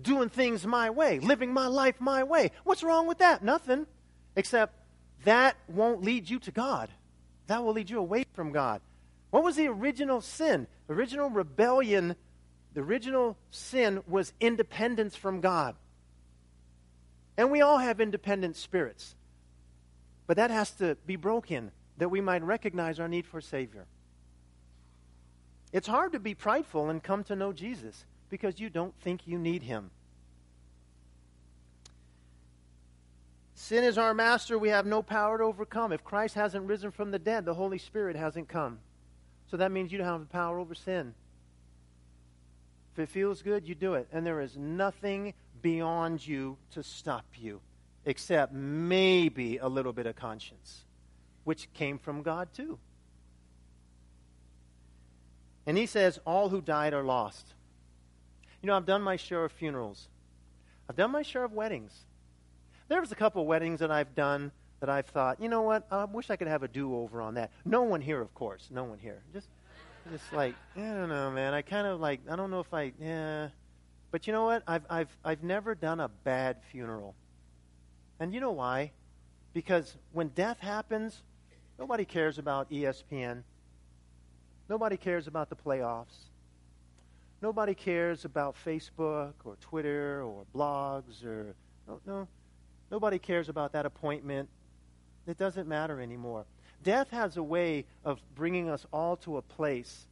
doing 0.00 0.28
things 0.28 0.66
my 0.66 0.90
way, 0.90 1.18
living 1.18 1.52
my 1.52 1.66
life 1.66 1.96
my 2.00 2.22
way. 2.24 2.52
What's 2.64 2.82
wrong 2.82 3.06
with 3.06 3.18
that? 3.18 3.42
Nothing. 3.42 3.86
Except 4.34 4.74
that 5.24 5.56
won't 5.68 6.02
lead 6.02 6.28
you 6.28 6.38
to 6.40 6.50
God. 6.50 6.90
That 7.46 7.64
will 7.64 7.72
lead 7.72 7.90
you 7.90 7.98
away 7.98 8.24
from 8.34 8.52
God. 8.52 8.80
What 9.36 9.44
was 9.44 9.56
the 9.56 9.68
original 9.68 10.22
sin? 10.22 10.66
Original 10.88 11.28
rebellion, 11.28 12.16
the 12.72 12.80
original 12.80 13.36
sin 13.50 14.02
was 14.08 14.32
independence 14.40 15.14
from 15.14 15.42
God. 15.42 15.76
And 17.36 17.50
we 17.50 17.60
all 17.60 17.76
have 17.76 18.00
independent 18.00 18.56
spirits. 18.56 19.14
But 20.26 20.38
that 20.38 20.50
has 20.50 20.70
to 20.76 20.96
be 21.04 21.16
broken 21.16 21.70
that 21.98 22.08
we 22.08 22.22
might 22.22 22.42
recognize 22.44 22.98
our 22.98 23.08
need 23.08 23.26
for 23.26 23.36
a 23.36 23.42
Savior. 23.42 23.84
It's 25.70 25.86
hard 25.86 26.12
to 26.12 26.18
be 26.18 26.34
prideful 26.34 26.88
and 26.88 27.02
come 27.02 27.22
to 27.24 27.36
know 27.36 27.52
Jesus 27.52 28.06
because 28.30 28.58
you 28.58 28.70
don't 28.70 28.98
think 29.02 29.26
you 29.26 29.38
need 29.38 29.64
Him. 29.64 29.90
Sin 33.54 33.84
is 33.84 33.98
our 33.98 34.14
master. 34.14 34.58
We 34.58 34.70
have 34.70 34.86
no 34.86 35.02
power 35.02 35.36
to 35.36 35.44
overcome. 35.44 35.92
If 35.92 36.04
Christ 36.04 36.36
hasn't 36.36 36.66
risen 36.66 36.90
from 36.90 37.10
the 37.10 37.18
dead, 37.18 37.44
the 37.44 37.52
Holy 37.52 37.76
Spirit 37.76 38.16
hasn't 38.16 38.48
come. 38.48 38.78
So 39.50 39.56
that 39.58 39.70
means 39.70 39.92
you 39.92 39.98
don't 39.98 40.06
have 40.06 40.20
the 40.20 40.26
power 40.26 40.58
over 40.58 40.74
sin. 40.74 41.14
If 42.92 42.98
it 42.98 43.08
feels 43.08 43.42
good, 43.42 43.68
you 43.68 43.74
do 43.74 43.94
it. 43.94 44.08
And 44.12 44.26
there 44.26 44.40
is 44.40 44.56
nothing 44.56 45.34
beyond 45.62 46.26
you 46.26 46.56
to 46.72 46.82
stop 46.82 47.26
you, 47.36 47.60
except 48.04 48.52
maybe 48.52 49.58
a 49.58 49.68
little 49.68 49.92
bit 49.92 50.06
of 50.06 50.16
conscience, 50.16 50.84
which 51.44 51.72
came 51.74 51.98
from 51.98 52.22
God 52.22 52.48
too. 52.54 52.78
And 55.66 55.76
he 55.76 55.86
says, 55.86 56.18
All 56.24 56.48
who 56.48 56.60
died 56.60 56.94
are 56.94 57.02
lost. 57.02 57.54
You 58.62 58.68
know, 58.68 58.76
I've 58.76 58.86
done 58.86 59.02
my 59.02 59.16
share 59.16 59.44
of 59.44 59.52
funerals, 59.52 60.08
I've 60.88 60.96
done 60.96 61.10
my 61.10 61.22
share 61.22 61.44
of 61.44 61.52
weddings. 61.52 61.92
There 62.88 63.00
was 63.00 63.10
a 63.10 63.16
couple 63.16 63.42
of 63.42 63.48
weddings 63.48 63.80
that 63.80 63.90
I've 63.90 64.14
done 64.14 64.52
that 64.80 64.88
I've 64.88 65.06
thought, 65.06 65.40
you 65.40 65.48
know 65.48 65.62
what, 65.62 65.86
I 65.90 66.04
wish 66.04 66.30
I 66.30 66.36
could 66.36 66.48
have 66.48 66.62
a 66.62 66.68
do 66.68 66.94
over 66.94 67.22
on 67.22 67.34
that. 67.34 67.50
No 67.64 67.82
one 67.82 68.00
here, 68.00 68.20
of 68.20 68.32
course. 68.34 68.68
No 68.70 68.84
one 68.84 68.98
here. 68.98 69.22
Just, 69.32 69.48
just 70.10 70.32
like, 70.32 70.54
I 70.76 70.80
don't 70.80 71.08
know, 71.08 71.30
man. 71.30 71.54
I 71.54 71.62
kind 71.62 71.86
of 71.86 72.00
like, 72.00 72.20
I 72.30 72.36
don't 72.36 72.50
know 72.50 72.60
if 72.60 72.72
I, 72.72 72.92
yeah. 73.00 73.48
But 74.10 74.26
you 74.26 74.32
know 74.32 74.44
what? 74.44 74.62
I've, 74.66 74.84
I've, 74.90 75.16
I've 75.24 75.42
never 75.42 75.74
done 75.74 76.00
a 76.00 76.08
bad 76.08 76.58
funeral. 76.70 77.14
And 78.20 78.34
you 78.34 78.40
know 78.40 78.52
why? 78.52 78.92
Because 79.52 79.96
when 80.12 80.28
death 80.28 80.58
happens, 80.60 81.22
nobody 81.78 82.04
cares 82.04 82.38
about 82.38 82.70
ESPN. 82.70 83.42
Nobody 84.68 84.96
cares 84.96 85.26
about 85.26 85.48
the 85.48 85.56
playoffs. 85.56 86.28
Nobody 87.40 87.74
cares 87.74 88.24
about 88.24 88.56
Facebook 88.64 89.34
or 89.44 89.56
Twitter 89.60 90.22
or 90.22 90.44
blogs 90.54 91.24
or 91.24 91.54
no, 91.86 92.00
no. 92.06 92.28
Nobody 92.90 93.18
cares 93.18 93.48
about 93.48 93.72
that 93.72 93.86
appointment 93.86 94.48
it 95.26 95.38
doesn't 95.38 95.68
matter 95.68 96.00
anymore. 96.00 96.44
Death 96.82 97.10
has 97.10 97.36
a 97.36 97.42
way 97.42 97.84
of 98.04 98.20
bringing 98.34 98.68
us 98.68 98.86
all 98.92 99.16
to 99.18 99.38
a 99.38 99.42
place 99.42 100.06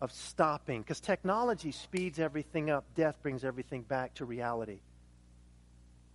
of 0.00 0.12
stopping 0.12 0.80
because 0.82 1.00
technology 1.00 1.72
speeds 1.72 2.18
everything 2.18 2.70
up. 2.70 2.84
Death 2.94 3.16
brings 3.22 3.44
everything 3.44 3.82
back 3.82 4.14
to 4.14 4.24
reality. 4.24 4.80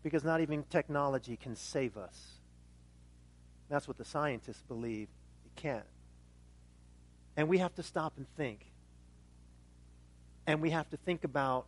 Because 0.02 0.24
not 0.24 0.42
even 0.42 0.64
technology 0.70 1.38
can 1.38 1.56
save 1.56 1.98
us. 1.98 2.40
That's 3.70 3.88
what 3.88 3.98
the 3.98 4.06
scientists 4.06 4.64
believe. 4.68 5.08
It 5.46 5.56
can't. 5.56 5.86
And 7.38 7.48
we 7.48 7.60
have 7.60 7.74
to 7.76 7.84
stop 7.84 8.14
and 8.18 8.28
think. 8.36 8.66
And 10.46 10.62
we 10.62 10.72
have 10.72 10.90
to 10.90 10.98
think 10.98 11.24
about 11.24 11.66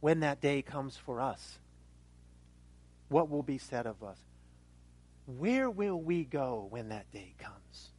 when 0.00 0.20
that 0.20 0.40
day 0.40 0.62
comes 0.62 0.96
for 0.96 1.20
us. 1.20 1.58
What 3.08 3.28
will 3.28 3.42
be 3.42 3.58
said 3.58 3.86
of 3.86 4.02
us? 4.02 4.18
Where 5.38 5.70
will 5.70 6.00
we 6.00 6.24
go 6.24 6.66
when 6.70 6.88
that 6.88 7.10
day 7.12 7.34
comes? 7.38 7.90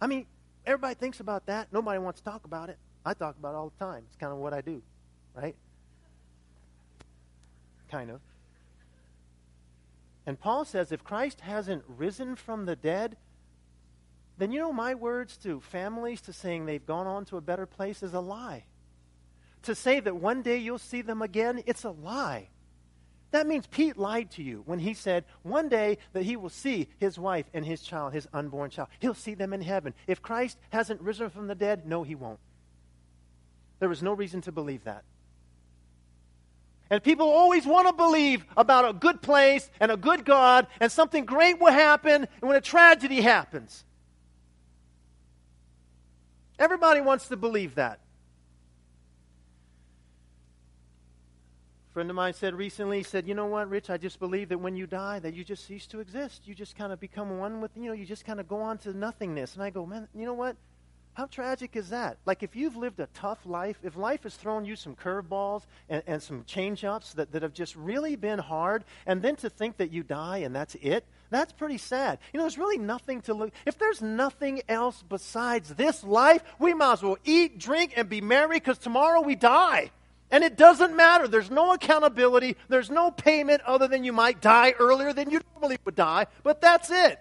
I 0.00 0.06
mean, 0.06 0.26
everybody 0.66 0.94
thinks 0.94 1.20
about 1.20 1.46
that. 1.46 1.72
Nobody 1.72 1.98
wants 1.98 2.20
to 2.20 2.24
talk 2.24 2.44
about 2.44 2.68
it. 2.68 2.78
I 3.04 3.14
talk 3.14 3.36
about 3.38 3.54
it 3.54 3.56
all 3.56 3.72
the 3.76 3.84
time. 3.84 4.04
It's 4.08 4.16
kind 4.16 4.32
of 4.32 4.38
what 4.38 4.52
I 4.52 4.60
do, 4.60 4.82
right? 5.34 5.56
Kind 7.90 8.10
of. 8.10 8.20
And 10.26 10.38
Paul 10.38 10.64
says 10.64 10.92
if 10.92 11.02
Christ 11.02 11.40
hasn't 11.40 11.84
risen 11.88 12.36
from 12.36 12.64
the 12.64 12.76
dead, 12.76 13.16
then 14.38 14.52
you 14.52 14.60
know 14.60 14.72
my 14.72 14.94
words 14.94 15.36
to 15.38 15.60
families 15.60 16.20
to 16.22 16.32
saying 16.32 16.66
they've 16.66 16.86
gone 16.86 17.06
on 17.06 17.24
to 17.26 17.36
a 17.36 17.40
better 17.40 17.66
place 17.66 18.02
is 18.02 18.14
a 18.14 18.20
lie. 18.20 18.64
To 19.64 19.74
say 19.74 20.00
that 20.00 20.16
one 20.16 20.42
day 20.42 20.58
you'll 20.58 20.78
see 20.78 21.02
them 21.02 21.22
again, 21.22 21.62
it's 21.66 21.84
a 21.84 21.90
lie. 21.90 22.48
That 23.32 23.46
means 23.46 23.66
Pete 23.66 23.96
lied 23.96 24.30
to 24.32 24.42
you 24.42 24.62
when 24.66 24.78
he 24.78 24.92
said 24.92 25.24
one 25.42 25.68
day 25.70 25.98
that 26.12 26.22
he 26.22 26.36
will 26.36 26.50
see 26.50 26.88
his 26.98 27.18
wife 27.18 27.46
and 27.54 27.64
his 27.64 27.80
child, 27.80 28.12
his 28.12 28.28
unborn 28.32 28.70
child. 28.70 28.88
He'll 29.00 29.14
see 29.14 29.34
them 29.34 29.54
in 29.54 29.62
heaven. 29.62 29.94
If 30.06 30.20
Christ 30.20 30.58
hasn't 30.70 31.00
risen 31.00 31.30
from 31.30 31.46
the 31.46 31.54
dead, 31.54 31.86
no, 31.86 32.02
he 32.02 32.14
won't. 32.14 32.38
There 33.80 33.90
is 33.90 34.02
no 34.02 34.12
reason 34.12 34.42
to 34.42 34.52
believe 34.52 34.84
that. 34.84 35.02
And 36.90 37.02
people 37.02 37.26
always 37.26 37.64
want 37.64 37.88
to 37.88 37.94
believe 37.94 38.44
about 38.54 38.86
a 38.86 38.92
good 38.92 39.22
place 39.22 39.70
and 39.80 39.90
a 39.90 39.96
good 39.96 40.26
God, 40.26 40.66
and 40.78 40.92
something 40.92 41.24
great 41.24 41.58
will 41.58 41.72
happen 41.72 42.28
when 42.40 42.54
a 42.54 42.60
tragedy 42.60 43.22
happens. 43.22 43.82
Everybody 46.58 47.00
wants 47.00 47.28
to 47.28 47.36
believe 47.38 47.76
that. 47.76 48.01
A 51.92 52.00
friend 52.00 52.08
of 52.08 52.16
mine 52.16 52.32
said 52.32 52.54
recently, 52.54 52.96
he 52.96 53.02
said, 53.02 53.28
You 53.28 53.34
know 53.34 53.44
what, 53.44 53.68
Rich? 53.68 53.90
I 53.90 53.98
just 53.98 54.18
believe 54.18 54.48
that 54.48 54.56
when 54.56 54.76
you 54.76 54.86
die, 54.86 55.18
that 55.18 55.34
you 55.34 55.44
just 55.44 55.66
cease 55.66 55.86
to 55.88 56.00
exist. 56.00 56.48
You 56.48 56.54
just 56.54 56.74
kind 56.74 56.90
of 56.90 56.98
become 56.98 57.36
one 57.38 57.60
with, 57.60 57.70
you 57.76 57.82
know, 57.82 57.92
you 57.92 58.06
just 58.06 58.24
kind 58.24 58.40
of 58.40 58.48
go 58.48 58.62
on 58.62 58.78
to 58.78 58.96
nothingness. 58.96 59.52
And 59.52 59.62
I 59.62 59.68
go, 59.68 59.84
Man, 59.84 60.08
you 60.14 60.24
know 60.24 60.32
what? 60.32 60.56
How 61.12 61.26
tragic 61.26 61.76
is 61.76 61.90
that? 61.90 62.16
Like, 62.24 62.42
if 62.42 62.56
you've 62.56 62.76
lived 62.76 62.98
a 62.98 63.08
tough 63.12 63.44
life, 63.44 63.76
if 63.82 63.94
life 63.94 64.22
has 64.22 64.36
thrown 64.36 64.64
you 64.64 64.74
some 64.74 64.96
curveballs 64.96 65.66
and, 65.90 66.02
and 66.06 66.22
some 66.22 66.44
change 66.44 66.82
ups 66.82 67.12
that, 67.12 67.30
that 67.32 67.42
have 67.42 67.52
just 67.52 67.76
really 67.76 68.16
been 68.16 68.38
hard, 68.38 68.84
and 69.04 69.20
then 69.20 69.36
to 69.36 69.50
think 69.50 69.76
that 69.76 69.92
you 69.92 70.02
die 70.02 70.38
and 70.38 70.56
that's 70.56 70.74
it, 70.76 71.04
that's 71.28 71.52
pretty 71.52 71.76
sad. 71.76 72.20
You 72.32 72.38
know, 72.38 72.44
there's 72.44 72.56
really 72.56 72.78
nothing 72.78 73.20
to 73.22 73.34
look. 73.34 73.52
If 73.66 73.76
there's 73.76 74.00
nothing 74.00 74.62
else 74.66 75.04
besides 75.06 75.74
this 75.74 76.02
life, 76.02 76.42
we 76.58 76.72
might 76.72 76.94
as 76.94 77.02
well 77.02 77.18
eat, 77.26 77.58
drink, 77.58 77.92
and 77.98 78.08
be 78.08 78.22
merry 78.22 78.56
because 78.56 78.78
tomorrow 78.78 79.20
we 79.20 79.34
die. 79.34 79.90
And 80.32 80.42
it 80.42 80.56
doesn't 80.56 80.96
matter. 80.96 81.28
There's 81.28 81.50
no 81.50 81.74
accountability. 81.74 82.56
There's 82.68 82.90
no 82.90 83.10
payment 83.10 83.60
other 83.66 83.86
than 83.86 84.02
you 84.02 84.14
might 84.14 84.40
die 84.40 84.72
earlier 84.80 85.12
than 85.12 85.30
you 85.30 85.42
normally 85.52 85.76
would 85.84 85.94
die, 85.94 86.26
but 86.42 86.62
that's 86.62 86.90
it. 86.90 87.20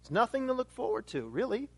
It's 0.00 0.12
nothing 0.12 0.46
to 0.46 0.52
look 0.52 0.70
forward 0.70 1.08
to, 1.08 1.26
really. 1.28 1.68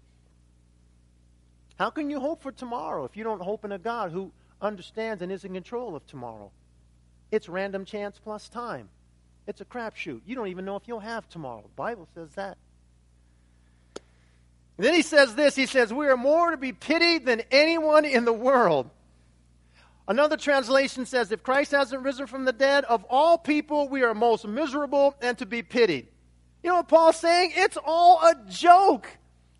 How 1.79 1.89
can 1.89 2.11
you 2.11 2.21
hope 2.21 2.43
for 2.43 2.53
tomorrow 2.53 3.07
if 3.07 3.17
you 3.17 3.25
don't 3.25 3.41
hope 3.41 3.65
in 3.65 3.73
a 3.73 3.79
God 3.79 4.13
who 4.13 4.31
understands 4.61 5.23
and 5.23 5.33
is 5.33 5.45
in 5.45 5.55
control 5.55 5.97
of 5.97 6.07
tomorrow? 6.07 6.51
It's 7.31 7.49
random 7.49 7.87
chance 7.87 8.21
plus 8.23 8.51
time. 8.51 8.91
It's 9.47 9.63
a 9.63 9.65
crapshoot. 9.65 10.21
You 10.27 10.35
don't 10.35 10.49
even 10.49 10.67
know 10.67 10.77
if 10.77 10.87
you'll 10.87 11.01
have 11.01 11.27
tomorrow. 11.31 11.63
The 11.63 11.69
Bible 11.77 12.07
says 12.15 12.29
that. 12.35 12.59
And 14.79 14.87
then 14.87 14.95
he 14.95 15.03
says 15.03 15.35
this 15.35 15.57
he 15.57 15.67
says, 15.67 15.93
We 15.93 16.07
are 16.07 16.17
more 16.17 16.53
to 16.53 16.57
be 16.57 16.73
pitied 16.73 17.27
than 17.27 17.43
anyone 17.51 18.05
in 18.05 18.25
the 18.25 18.33
world. 18.33 18.89
Another 20.07 20.39
translation 20.39 21.05
says, 21.05 21.33
If 21.33 21.43
Christ 21.43 21.73
hasn't 21.73 22.03
risen 22.03 22.29
from 22.29 22.45
the 22.45 22.53
dead, 22.53 22.85
of 22.85 23.05
all 23.11 23.37
people, 23.37 23.89
we 23.89 24.05
are 24.05 24.15
most 24.15 24.47
miserable 24.47 25.17
and 25.21 25.37
to 25.39 25.47
be 25.47 25.63
pitied. 25.63 26.07
You 26.63 26.71
know 26.71 26.77
what 26.77 26.89
Paul's 26.89 27.17
saying? 27.17 27.53
It's 27.57 27.77
all 27.85 28.21
a 28.23 28.37
joke. 28.49 29.09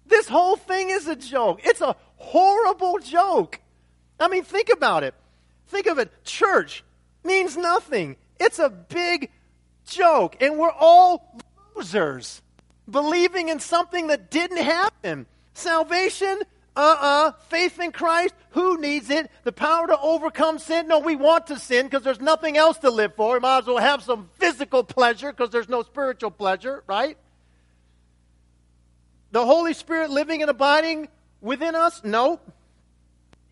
This 0.07 0.29
whole 0.29 0.57
thing 0.57 0.91
is 0.91 1.07
a 1.09 1.17
joke. 1.17 1.61
It's 1.65 1.81
a 1.81 1.97
horrible 2.17 2.99
joke. 2.99 3.61
I 4.21 4.29
mean, 4.29 4.45
think 4.45 4.71
about 4.71 5.03
it. 5.03 5.15
Think 5.67 5.87
of 5.87 5.99
it. 5.99 6.25
Church 6.25 6.85
means 7.25 7.57
nothing. 7.57 8.17
It's 8.41 8.59
a 8.59 8.71
big 8.71 9.31
joke. 9.87 10.37
And 10.41 10.59
we're 10.59 10.71
all 10.71 11.41
losers 11.77 12.41
believing 12.91 13.49
in 13.49 13.61
something 13.61 14.09
that 14.09 14.31
didn't 14.31 14.63
happen. 14.63 15.27
Salvation 15.55 16.43
uh-uh. 16.79 17.33
Faith 17.49 17.81
in 17.81 17.91
Christ, 17.91 18.35
who 18.51 18.81
needs 18.81 19.11
it? 19.11 19.29
The 19.43 19.51
power 19.51 19.89
to 19.89 19.99
overcome 19.99 20.61
sin? 20.61 20.87
No, 20.87 21.01
we 21.01 21.17
want 21.17 21.49
to 21.49 21.59
sin 21.59 21.87
because 21.87 22.05
there's 22.05 22.21
nothing 22.21 22.57
else 22.57 22.79
to 22.79 22.91
live 22.91 23.17
for. 23.17 23.35
We 23.35 23.41
might 23.41 23.59
as 23.59 23.67
well 23.67 23.79
have 23.79 24.01
some 24.05 24.31
physical 24.35 24.85
pleasure 24.85 25.33
because 25.33 25.51
there's 25.51 25.69
no 25.69 25.83
spiritual 25.83 26.31
pleasure, 26.31 26.85
right? 26.87 27.19
The 29.33 29.45
Holy 29.45 29.75
Spirit 29.75 30.11
living 30.11 30.41
and 30.41 30.51
abiding 30.51 31.09
within 31.41 31.75
us? 31.75 32.03
No. 32.05 32.39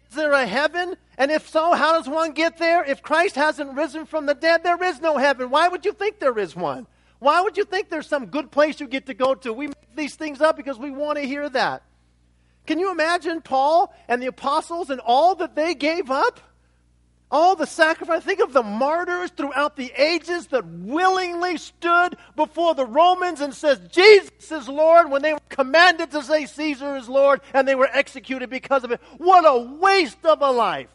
Is 0.08 0.14
there 0.14 0.32
a 0.32 0.46
heaven? 0.46 0.96
And 1.18 1.32
if 1.32 1.48
so, 1.48 1.72
how 1.72 1.94
does 1.94 2.08
one 2.08 2.30
get 2.30 2.58
there? 2.58 2.84
If 2.84 3.02
Christ 3.02 3.34
hasn't 3.34 3.74
risen 3.74 4.06
from 4.06 4.26
the 4.26 4.34
dead, 4.34 4.62
there 4.62 4.80
is 4.84 5.00
no 5.00 5.16
heaven. 5.16 5.50
Why 5.50 5.66
would 5.66 5.84
you 5.84 5.92
think 5.92 6.20
there 6.20 6.38
is 6.38 6.54
one? 6.54 6.86
Why 7.18 7.40
would 7.40 7.56
you 7.56 7.64
think 7.64 7.88
there's 7.88 8.06
some 8.06 8.26
good 8.26 8.50
place 8.50 8.80
you 8.80 8.86
get 8.86 9.06
to 9.06 9.14
go 9.14 9.34
to? 9.34 9.52
We 9.52 9.68
make 9.68 9.96
these 9.96 10.14
things 10.14 10.40
up 10.40 10.56
because 10.56 10.78
we 10.78 10.90
want 10.90 11.18
to 11.18 11.26
hear 11.26 11.48
that. 11.48 11.82
Can 12.66 12.78
you 12.78 12.90
imagine 12.90 13.40
Paul 13.40 13.94
and 14.08 14.20
the 14.20 14.26
apostles 14.26 14.90
and 14.90 15.00
all 15.00 15.36
that 15.36 15.54
they 15.54 15.74
gave 15.74 16.10
up? 16.10 16.40
All 17.30 17.56
the 17.56 17.66
sacrifice. 17.66 18.22
Think 18.22 18.40
of 18.40 18.52
the 18.52 18.62
martyrs 18.62 19.30
throughout 19.30 19.76
the 19.76 19.92
ages 19.96 20.48
that 20.48 20.64
willingly 20.64 21.56
stood 21.56 22.16
before 22.36 22.74
the 22.74 22.86
Romans 22.86 23.40
and 23.40 23.52
says, 23.52 23.80
Jesus 23.90 24.52
is 24.52 24.68
Lord, 24.68 25.10
when 25.10 25.22
they 25.22 25.32
were 25.32 25.40
commanded 25.48 26.10
to 26.12 26.22
say 26.22 26.46
Caesar 26.46 26.96
is 26.96 27.08
Lord 27.08 27.40
and 27.52 27.66
they 27.66 27.74
were 27.74 27.90
executed 27.92 28.48
because 28.48 28.84
of 28.84 28.92
it. 28.92 29.00
What 29.18 29.44
a 29.44 29.58
waste 29.58 30.24
of 30.24 30.40
a 30.40 30.50
life 30.50 30.90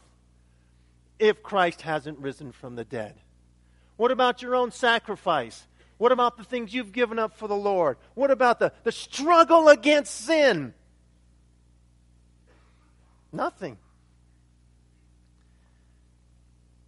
if 1.20 1.44
Christ 1.44 1.82
hasn't 1.82 2.20
risen 2.20 2.52
from 2.52 2.76
the 2.76 2.86
dead. 2.86 3.16
What 3.98 4.12
about 4.12 4.42
your 4.42 4.56
own 4.56 4.72
sacrifice? 4.72 5.68
What 6.02 6.12
about 6.12 6.36
the 6.36 6.44
things 6.44 6.74
you've 6.74 6.94
given 6.94 7.20
up 7.20 7.38
for 7.38 7.48
the 7.48 7.56
Lord? 7.56 7.96
What 8.16 8.32
about 8.32 8.58
the, 8.58 8.74
the 8.84 8.92
struggle 8.92 9.70
against 9.70 10.26
sin? 10.26 10.74
Nothing. 13.32 13.78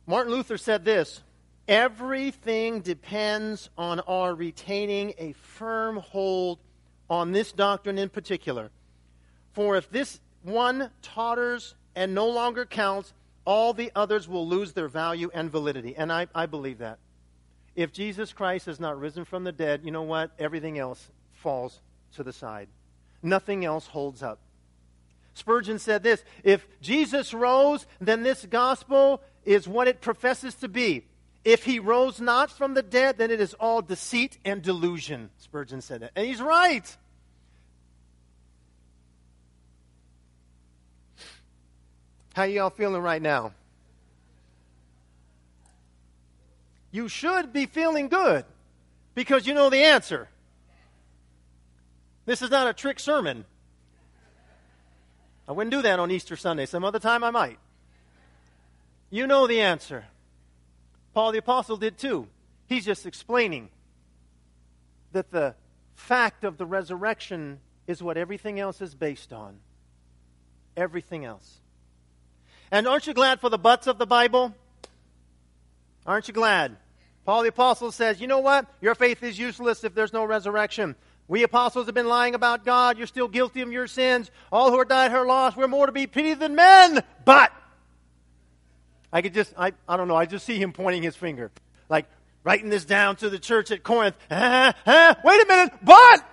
Martin 0.08 0.34
Luther 0.34 0.58
said 0.58 0.84
this 0.84 1.22
Everything 1.68 2.82
depends 2.82 3.70
on 3.78 4.00
our 4.00 4.34
retaining 4.34 5.14
a 5.20 5.34
firm 5.34 5.98
hold 5.98 6.58
on 7.08 7.34
this 7.34 7.52
doctrine 7.52 8.00
in 8.00 8.10
particular. 8.10 8.72
For 9.52 9.78
if 9.78 9.92
this 9.92 10.22
one 10.42 10.90
totters 11.04 11.76
and 11.96 12.16
no 12.16 12.30
longer 12.30 12.66
counts, 12.66 13.14
all 13.46 13.76
the 13.76 13.92
others 13.96 14.28
will 14.28 14.48
lose 14.48 14.74
their 14.74 14.88
value 14.88 15.30
and 15.36 15.52
validity. 15.52 15.96
And 15.96 16.12
I, 16.12 16.26
I 16.34 16.48
believe 16.48 16.80
that. 16.80 16.98
If 17.76 17.92
Jesus 17.92 18.34
Christ 18.34 18.68
has 18.68 18.80
not 18.80 19.00
risen 19.00 19.26
from 19.26 19.44
the 19.44 19.52
dead, 19.52 19.82
you 19.84 19.92
know 19.92 20.04
what? 20.04 20.32
Everything 20.38 20.78
else 20.78 21.10
falls 21.34 21.80
to 22.16 22.24
the 22.24 22.34
side. 22.34 22.68
Nothing 23.22 23.66
else 23.66 23.88
holds 23.88 24.22
up. 24.22 24.40
Spurgeon 25.34 25.80
said 25.80 26.04
this 26.04 26.24
If 26.44 26.68
Jesus 26.82 27.34
rose, 27.34 27.86
then 28.00 28.24
this 28.24 28.46
gospel 28.46 29.22
is 29.46 29.68
what 29.68 29.88
it 29.88 30.02
professes 30.02 30.56
to 30.56 30.68
be. 30.68 31.06
If 31.44 31.64
he 31.66 31.80
rose 31.80 32.22
not 32.22 32.52
from 32.52 32.74
the 32.74 32.84
dead, 32.84 33.18
then 33.18 33.32
it 33.32 33.42
is 33.42 33.54
all 33.56 33.82
deceit 33.82 34.38
and 34.46 34.62
delusion. 34.62 35.30
Spurgeon 35.40 35.82
said 35.82 36.02
that. 36.02 36.12
And 36.16 36.26
he's 36.26 36.42
right. 36.42 36.98
How 42.34 42.44
y'all 42.44 42.70
feeling 42.70 43.02
right 43.02 43.22
now? 43.22 43.52
You 46.94 47.10
should 47.10 47.52
be 47.52 47.66
feeling 47.66 48.08
good 48.08 48.46
because 49.16 49.48
you 49.48 49.56
know 49.56 49.72
the 49.72 49.84
answer. 49.84 50.30
This 52.26 52.44
is 52.44 52.52
not 52.52 52.68
a 52.68 52.74
trick 52.74 53.00
sermon. 53.00 53.46
I 55.50 55.54
wouldn't 55.54 55.72
do 55.72 55.82
that 55.82 56.00
on 56.00 56.12
Easter 56.12 56.36
Sunday. 56.36 56.68
Some 56.68 56.86
other 56.86 57.00
time 57.00 57.24
I 57.24 57.32
might. 57.32 57.58
You 59.10 59.26
know 59.26 59.48
the 59.48 59.60
answer. 59.60 60.06
Paul 61.16 61.32
the 61.32 61.40
Apostle 61.40 61.78
did 61.78 61.98
too. 61.98 62.28
He's 62.68 62.86
just 62.86 63.08
explaining 63.08 63.70
that 65.14 65.32
the 65.32 65.56
fact 65.96 66.44
of 66.44 66.60
the 66.60 66.66
resurrection 66.66 67.60
is 67.88 68.04
what 68.04 68.18
everything 68.18 68.60
else 68.60 68.82
is 68.82 68.94
based 68.94 69.34
on. 69.34 69.58
Everything 70.78 71.26
else. 71.26 71.60
And 72.72 72.88
aren't 72.88 73.08
you 73.08 73.16
glad 73.16 73.42
for 73.42 73.50
the 73.50 73.58
buts 73.58 73.88
of 73.88 73.98
the 73.98 74.06
Bible? 74.06 74.54
Aren't 76.06 76.28
you 76.28 76.36
glad? 76.36 76.78
Paul 77.26 77.44
the 77.44 77.50
Apostle 77.50 77.92
says, 77.92 78.20
you 78.20 78.28
know 78.28 78.40
what? 78.40 78.66
Your 78.82 78.96
faith 78.96 79.24
is 79.24 79.40
useless 79.40 79.84
if 79.84 79.96
there's 79.96 80.14
no 80.14 80.26
resurrection. 80.26 80.96
We 81.28 81.44
apostles 81.44 81.86
have 81.86 81.96
been 81.96 82.08
lying 82.08 82.36
about 82.36 82.66
God. 82.66 82.98
You're 82.98 83.08
still 83.08 83.30
guilty 83.30 83.62
of 83.62 83.72
your 83.72 83.88
sins. 83.88 84.30
All 84.52 84.72
who 84.72 84.80
are 84.80 84.86
died 84.86 85.14
are 85.14 85.26
lost. 85.26 85.56
We're 85.56 85.68
more 85.68 85.86
to 85.86 85.94
be 85.94 86.06
pitied 86.06 86.40
than 86.40 86.56
men. 86.56 87.02
But 87.24 87.54
I 89.12 89.22
could 89.22 89.34
just, 89.34 89.54
I, 89.58 89.72
I 89.88 89.96
don't 89.96 90.10
know, 90.10 90.18
I 90.18 90.26
just 90.26 90.46
see 90.46 90.58
him 90.62 90.74
pointing 90.74 91.02
his 91.02 91.16
finger. 91.16 91.50
Like 91.88 92.08
writing 92.44 92.70
this 92.70 92.84
down 92.84 93.16
to 93.18 93.30
the 93.30 93.40
church 93.40 93.72
at 93.72 93.84
Corinth. 93.84 94.16
Ah, 94.30 94.74
ah, 94.86 95.16
wait 95.24 95.42
a 95.42 95.46
minute, 95.48 95.74
but 95.82 96.26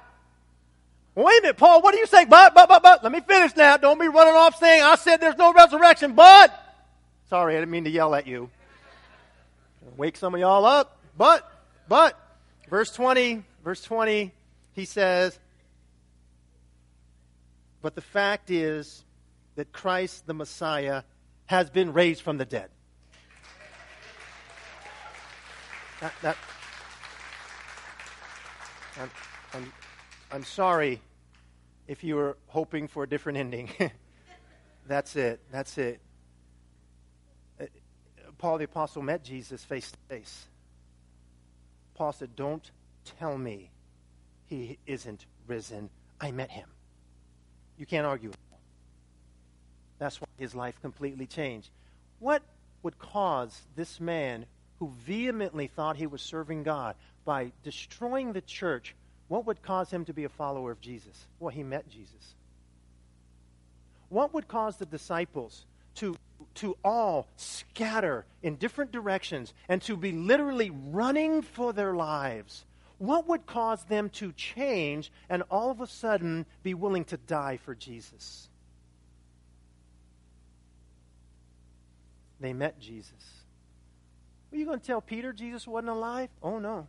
Wait 1.14 1.38
a 1.40 1.42
minute, 1.42 1.56
Paul, 1.56 1.82
what 1.82 1.92
do 1.92 1.98
you 1.98 2.06
say? 2.06 2.24
But, 2.24 2.54
but, 2.54 2.68
but, 2.68 2.82
but. 2.82 3.02
Let 3.02 3.12
me 3.12 3.20
finish 3.20 3.54
now. 3.56 3.76
Don't 3.76 4.00
be 4.00 4.08
running 4.08 4.34
off 4.34 4.56
saying, 4.58 4.82
I 4.82 4.94
said 4.94 5.18
there's 5.18 5.36
no 5.36 5.52
resurrection, 5.52 6.14
but. 6.14 6.52
Sorry, 7.28 7.56
I 7.56 7.60
didn't 7.60 7.72
mean 7.72 7.84
to 7.84 7.90
yell 7.90 8.14
at 8.14 8.26
you. 8.26 8.48
Wake 9.96 10.16
some 10.16 10.34
of 10.34 10.40
y'all 10.40 10.64
up. 10.64 10.98
But, 11.16 11.50
but. 11.88 12.18
Verse 12.68 12.92
20, 12.92 13.42
verse 13.64 13.82
20, 13.82 14.32
he 14.74 14.84
says, 14.84 15.38
But 17.82 17.96
the 17.96 18.00
fact 18.00 18.50
is 18.50 19.04
that 19.56 19.72
Christ 19.72 20.26
the 20.26 20.34
Messiah 20.34 21.02
has 21.46 21.68
been 21.68 21.92
raised 21.92 22.22
from 22.22 22.38
the 22.38 22.44
dead. 22.44 22.70
That, 26.00 26.12
that, 26.22 26.36
I'm, 29.00 29.10
I'm, 29.52 29.72
I'm 30.30 30.44
sorry 30.44 31.02
if 31.88 32.04
you 32.04 32.14
were 32.14 32.36
hoping 32.46 32.86
for 32.86 33.02
a 33.02 33.08
different 33.08 33.36
ending. 33.38 33.68
That's 34.86 35.16
it. 35.16 35.40
That's 35.50 35.76
it. 35.76 36.00
Paul 38.40 38.56
the 38.58 38.64
Apostle 38.64 39.02
met 39.02 39.22
Jesus 39.22 39.62
face 39.62 39.90
to 39.90 39.98
face. 40.08 40.46
Paul 41.94 42.12
said, 42.12 42.34
Don't 42.34 42.70
tell 43.18 43.36
me 43.36 43.70
he 44.46 44.78
isn't 44.86 45.26
risen. 45.46 45.90
I 46.18 46.30
met 46.30 46.50
him. 46.50 46.66
You 47.76 47.84
can't 47.84 48.06
argue. 48.06 48.32
That's 49.98 50.20
why 50.20 50.26
his 50.38 50.54
life 50.54 50.80
completely 50.80 51.26
changed. 51.26 51.68
What 52.18 52.42
would 52.82 52.98
cause 52.98 53.60
this 53.76 54.00
man 54.00 54.46
who 54.78 54.90
vehemently 55.04 55.66
thought 55.66 55.96
he 55.96 56.06
was 56.06 56.22
serving 56.22 56.62
God 56.62 56.96
by 57.26 57.52
destroying 57.62 58.32
the 58.32 58.40
church 58.40 58.94
what 59.28 59.46
would 59.46 59.62
cause 59.62 59.90
him 59.90 60.04
to 60.06 60.12
be 60.12 60.24
a 60.24 60.28
follower 60.28 60.72
of 60.72 60.80
Jesus? 60.80 61.26
Well, 61.38 61.50
he 61.50 61.62
met 61.62 61.88
Jesus. 61.88 62.34
What 64.08 64.34
would 64.34 64.48
cause 64.48 64.76
the 64.76 64.86
disciples 64.86 65.66
to, 66.00 66.16
to 66.56 66.76
all 66.84 67.28
scatter 67.36 68.26
in 68.42 68.56
different 68.56 68.92
directions 68.92 69.54
and 69.68 69.80
to 69.82 69.96
be 69.96 70.12
literally 70.12 70.70
running 70.70 71.42
for 71.42 71.72
their 71.72 71.94
lives? 71.94 72.64
What 72.98 73.28
would 73.28 73.46
cause 73.46 73.84
them 73.84 74.10
to 74.10 74.32
change 74.32 75.10
and 75.30 75.42
all 75.50 75.70
of 75.70 75.80
a 75.80 75.86
sudden 75.86 76.44
be 76.62 76.74
willing 76.74 77.04
to 77.06 77.16
die 77.16 77.56
for 77.56 77.74
Jesus? 77.74 78.48
They 82.40 82.52
met 82.52 82.78
Jesus. 82.78 83.44
Were 84.50 84.58
you 84.58 84.66
going 84.66 84.80
to 84.80 84.86
tell 84.86 85.00
Peter 85.00 85.32
Jesus 85.32 85.66
wasn't 85.66 85.90
alive? 85.90 86.30
Oh, 86.42 86.58
no. 86.58 86.88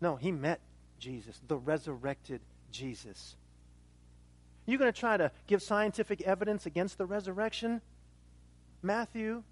No, 0.00 0.16
he 0.16 0.32
met 0.32 0.60
Jesus, 0.98 1.40
the 1.46 1.56
resurrected 1.56 2.40
Jesus. 2.70 3.36
You 4.66 4.78
going 4.78 4.92
to 4.92 4.98
try 4.98 5.16
to 5.16 5.30
give 5.46 5.62
scientific 5.62 6.22
evidence 6.22 6.66
against 6.66 6.98
the 6.98 7.06
resurrection? 7.06 7.80
Matthew, 8.82 9.42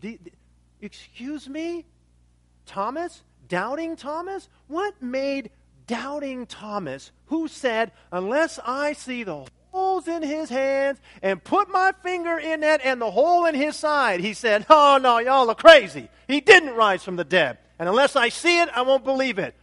d- 0.00 0.18
d- 0.22 0.32
excuse 0.80 1.48
me? 1.48 1.84
Thomas? 2.66 3.22
Doubting 3.48 3.96
Thomas? 3.96 4.48
What 4.66 5.00
made 5.00 5.50
doubting 5.86 6.46
Thomas, 6.46 7.12
who 7.26 7.48
said, 7.48 7.92
Unless 8.10 8.58
I 8.64 8.92
see 8.92 9.22
the 9.22 9.46
holes 9.70 10.08
in 10.08 10.22
his 10.22 10.48
hands 10.48 10.98
and 11.22 11.42
put 11.42 11.70
my 11.70 11.92
finger 12.02 12.38
in 12.38 12.60
that 12.60 12.80
and 12.84 13.00
the 13.00 13.10
hole 13.10 13.46
in 13.46 13.54
his 13.54 13.76
side, 13.76 14.20
he 14.20 14.34
said, 14.34 14.66
Oh, 14.68 14.98
no, 15.00 15.18
y'all 15.18 15.48
are 15.48 15.54
crazy. 15.54 16.08
He 16.26 16.40
didn't 16.40 16.74
rise 16.74 17.04
from 17.04 17.16
the 17.16 17.24
dead. 17.24 17.58
And 17.78 17.88
unless 17.88 18.16
I 18.16 18.30
see 18.30 18.60
it, 18.60 18.68
I 18.74 18.82
won't 18.82 19.04
believe 19.04 19.38
it. 19.38 19.54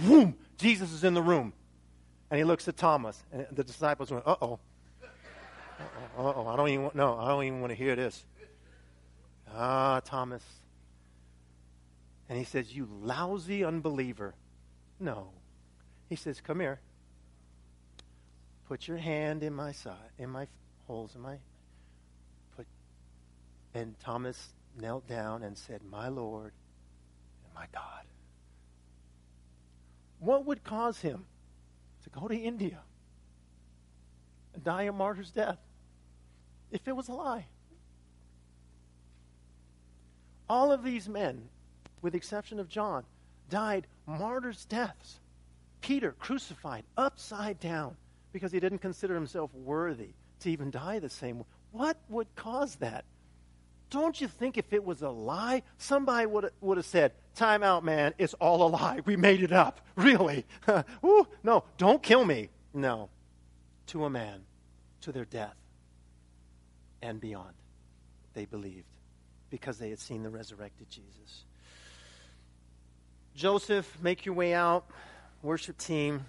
Boom! 0.00 0.34
Jesus 0.58 0.92
is 0.92 1.04
in 1.04 1.14
the 1.14 1.22
room. 1.22 1.52
And 2.32 2.38
he 2.38 2.44
looks 2.44 2.66
at 2.66 2.78
Thomas, 2.78 3.22
and 3.30 3.46
the 3.52 3.62
disciples 3.62 4.10
went, 4.10 4.26
uh 4.26 4.36
oh. 4.40 4.58
Uh 6.16 6.22
oh. 6.34 6.46
I 6.46 6.56
don't 6.56 6.70
even 6.70 6.84
want, 6.84 6.94
no, 6.94 7.18
I 7.18 7.28
don't 7.28 7.44
even 7.44 7.60
want 7.60 7.72
to 7.72 7.74
hear 7.74 7.94
this. 7.94 8.24
Ah, 9.54 10.00
Thomas. 10.02 10.42
And 12.30 12.38
he 12.38 12.44
says, 12.44 12.74
You 12.74 12.88
lousy 13.02 13.64
unbeliever. 13.64 14.34
No. 14.98 15.28
He 16.08 16.16
says, 16.16 16.40
Come 16.40 16.60
here. 16.60 16.80
Put 18.66 18.88
your 18.88 18.96
hand 18.96 19.42
in 19.42 19.52
my 19.52 19.72
side, 19.72 20.12
in 20.18 20.30
my 20.30 20.46
holes 20.86 21.14
in 21.14 21.20
my 21.20 21.36
put 22.56 22.66
and 23.74 23.94
Thomas 24.00 24.54
knelt 24.80 25.06
down 25.06 25.42
and 25.42 25.58
said, 25.58 25.82
My 25.90 26.08
Lord 26.08 26.54
and 27.44 27.54
my 27.54 27.66
God. 27.74 28.06
What 30.18 30.46
would 30.46 30.64
cause 30.64 30.98
him 31.02 31.26
to 32.04 32.10
go 32.10 32.28
to 32.28 32.36
India 32.36 32.80
and 34.54 34.64
die 34.64 34.82
a 34.82 34.92
martyr's 34.92 35.30
death 35.30 35.58
if 36.70 36.86
it 36.86 36.96
was 36.96 37.08
a 37.08 37.12
lie? 37.12 37.46
All 40.48 40.72
of 40.72 40.84
these 40.84 41.08
men, 41.08 41.48
with 42.02 42.12
the 42.12 42.18
exception 42.18 42.60
of 42.60 42.68
John, 42.68 43.04
died 43.48 43.86
martyrs' 44.06 44.64
deaths. 44.64 45.20
Peter 45.80 46.12
crucified 46.12 46.84
upside 46.96 47.58
down 47.58 47.96
because 48.32 48.52
he 48.52 48.60
didn't 48.60 48.78
consider 48.78 49.14
himself 49.14 49.52
worthy 49.54 50.10
to 50.40 50.50
even 50.50 50.70
die 50.70 50.98
the 50.98 51.10
same 51.10 51.38
way. 51.38 51.44
What 51.70 51.96
would 52.08 52.34
cause 52.34 52.76
that? 52.76 53.04
Don't 53.90 54.20
you 54.20 54.28
think 54.28 54.56
if 54.56 54.72
it 54.72 54.84
was 54.84 55.02
a 55.02 55.10
lie, 55.10 55.62
somebody 55.78 56.26
would 56.26 56.50
would 56.60 56.76
have 56.76 56.86
said, 56.86 57.12
"Time 57.34 57.62
out, 57.62 57.84
man. 57.84 58.14
It's 58.18 58.34
all 58.34 58.66
a 58.66 58.68
lie. 58.68 59.00
We 59.04 59.16
made 59.16 59.42
it 59.42 59.52
up. 59.52 59.80
Really? 59.94 60.46
Ooh, 61.04 61.26
no, 61.42 61.64
don't 61.76 62.02
kill 62.02 62.24
me." 62.24 62.48
No. 62.72 63.10
To 63.88 64.04
a 64.06 64.10
man, 64.10 64.40
to 65.02 65.12
their 65.12 65.26
death 65.26 65.56
and 67.02 67.20
beyond. 67.20 67.54
They 68.32 68.46
believed 68.46 68.86
because 69.50 69.76
they 69.76 69.90
had 69.90 69.98
seen 69.98 70.22
the 70.22 70.30
resurrected 70.30 70.88
Jesus. 70.88 71.44
Joseph, 73.34 73.98
make 74.00 74.24
your 74.24 74.34
way 74.34 74.54
out. 74.54 74.86
Worship 75.42 75.76
team. 75.76 76.24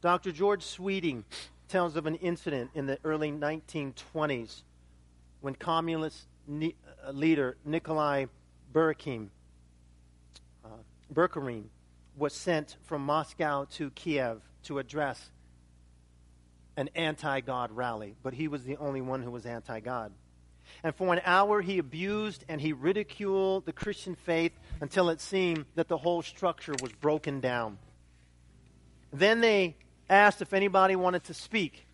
Dr. 0.00 0.32
George 0.32 0.62
Sweeting 0.62 1.24
tells 1.68 1.96
of 1.96 2.06
an 2.06 2.16
incident 2.16 2.70
in 2.74 2.86
the 2.86 2.98
early 3.04 3.30
1920s 3.30 4.62
when 5.40 5.54
communist 5.54 6.26
leader 7.12 7.56
Nikolai 7.64 8.26
Bukharin, 8.72 9.28
uh, 10.64 11.60
was 12.16 12.34
sent 12.34 12.76
from 12.84 13.02
Moscow 13.04 13.66
to 13.72 13.90
Kiev 13.90 14.40
to 14.64 14.78
address 14.78 15.30
an 16.76 16.90
anti 16.94 17.40
God 17.40 17.72
rally, 17.72 18.14
but 18.22 18.34
he 18.34 18.48
was 18.48 18.64
the 18.64 18.76
only 18.76 19.00
one 19.00 19.22
who 19.22 19.30
was 19.30 19.46
anti 19.46 19.80
God. 19.80 20.12
And 20.82 20.94
for 20.94 21.12
an 21.12 21.20
hour, 21.24 21.62
he 21.62 21.78
abused 21.78 22.44
and 22.48 22.60
he 22.60 22.72
ridiculed 22.72 23.66
the 23.66 23.72
Christian 23.72 24.14
faith 24.14 24.52
until 24.80 25.08
it 25.08 25.20
seemed 25.20 25.64
that 25.74 25.88
the 25.88 25.96
whole 25.96 26.22
structure 26.22 26.74
was 26.82 26.92
broken 26.92 27.40
down. 27.40 27.78
Then 29.12 29.40
they 29.40 29.76
asked 30.10 30.42
if 30.42 30.52
anybody 30.52 30.96
wanted 30.96 31.24
to 31.24 31.34
speak. 31.34 31.86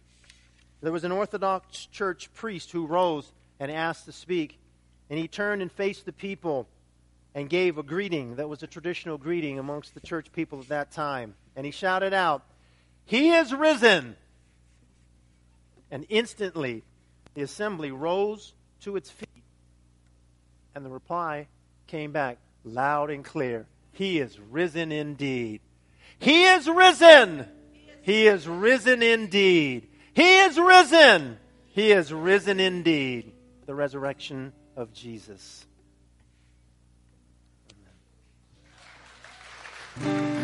There 0.81 0.93
was 0.93 1.05
an 1.05 1.13
Orthodox 1.13 1.87
church 1.87 2.33
priest 2.35 2.73
who 2.73 2.87
rose 2.87 3.31
and 3.61 3.71
asked 3.71 4.07
to 4.07 4.13
speak, 4.13 4.59
and 5.13 5.19
he 5.19 5.29
turned 5.29 5.61
and 5.61 5.71
faced 5.71 6.07
the 6.07 6.13
people 6.13 6.67
and 7.35 7.51
gave 7.51 7.77
a 7.77 7.83
greeting 7.83 8.37
that 8.37 8.49
was 8.49 8.63
a 8.63 8.67
traditional 8.67 9.19
greeting 9.19 9.59
amongst 9.59 9.93
the 9.93 10.01
church 10.01 10.33
people 10.33 10.59
at 10.59 10.69
that 10.69 10.91
time. 10.91 11.35
And 11.55 11.67
he 11.67 11.71
shouted 11.71 12.15
out, 12.15 12.43
He 13.05 13.29
is 13.29 13.53
risen! 13.53 14.17
And 15.91 16.07
instantly, 16.09 16.83
the 17.35 17.43
assembly 17.43 17.91
rose 17.91 18.55
to 18.85 18.97
its 18.97 19.11
feet, 19.11 19.29
and 20.75 20.83
the 20.83 20.89
reply 20.89 21.47
came 21.89 22.11
back 22.11 22.39
loud 22.65 23.11
and 23.11 23.23
clear 23.23 23.67
He 23.93 24.19
is 24.19 24.41
risen 24.41 24.91
indeed. 24.93 25.61
He 26.21 26.45
is 26.45 26.67
risen! 26.67 27.47
He 28.01 28.29
is 28.29 28.49
risen 28.49 29.03
indeed. 29.03 29.89
He 30.15 30.39
is 30.39 30.59
risen. 30.59 31.37
He 31.67 31.93
is 31.93 32.15
risen 32.15 32.61
indeed. 32.61 33.35
The 33.67 33.75
resurrection 33.75 34.55
of 34.77 34.93
Jesus. 34.93 35.67
Amen. 40.01 40.42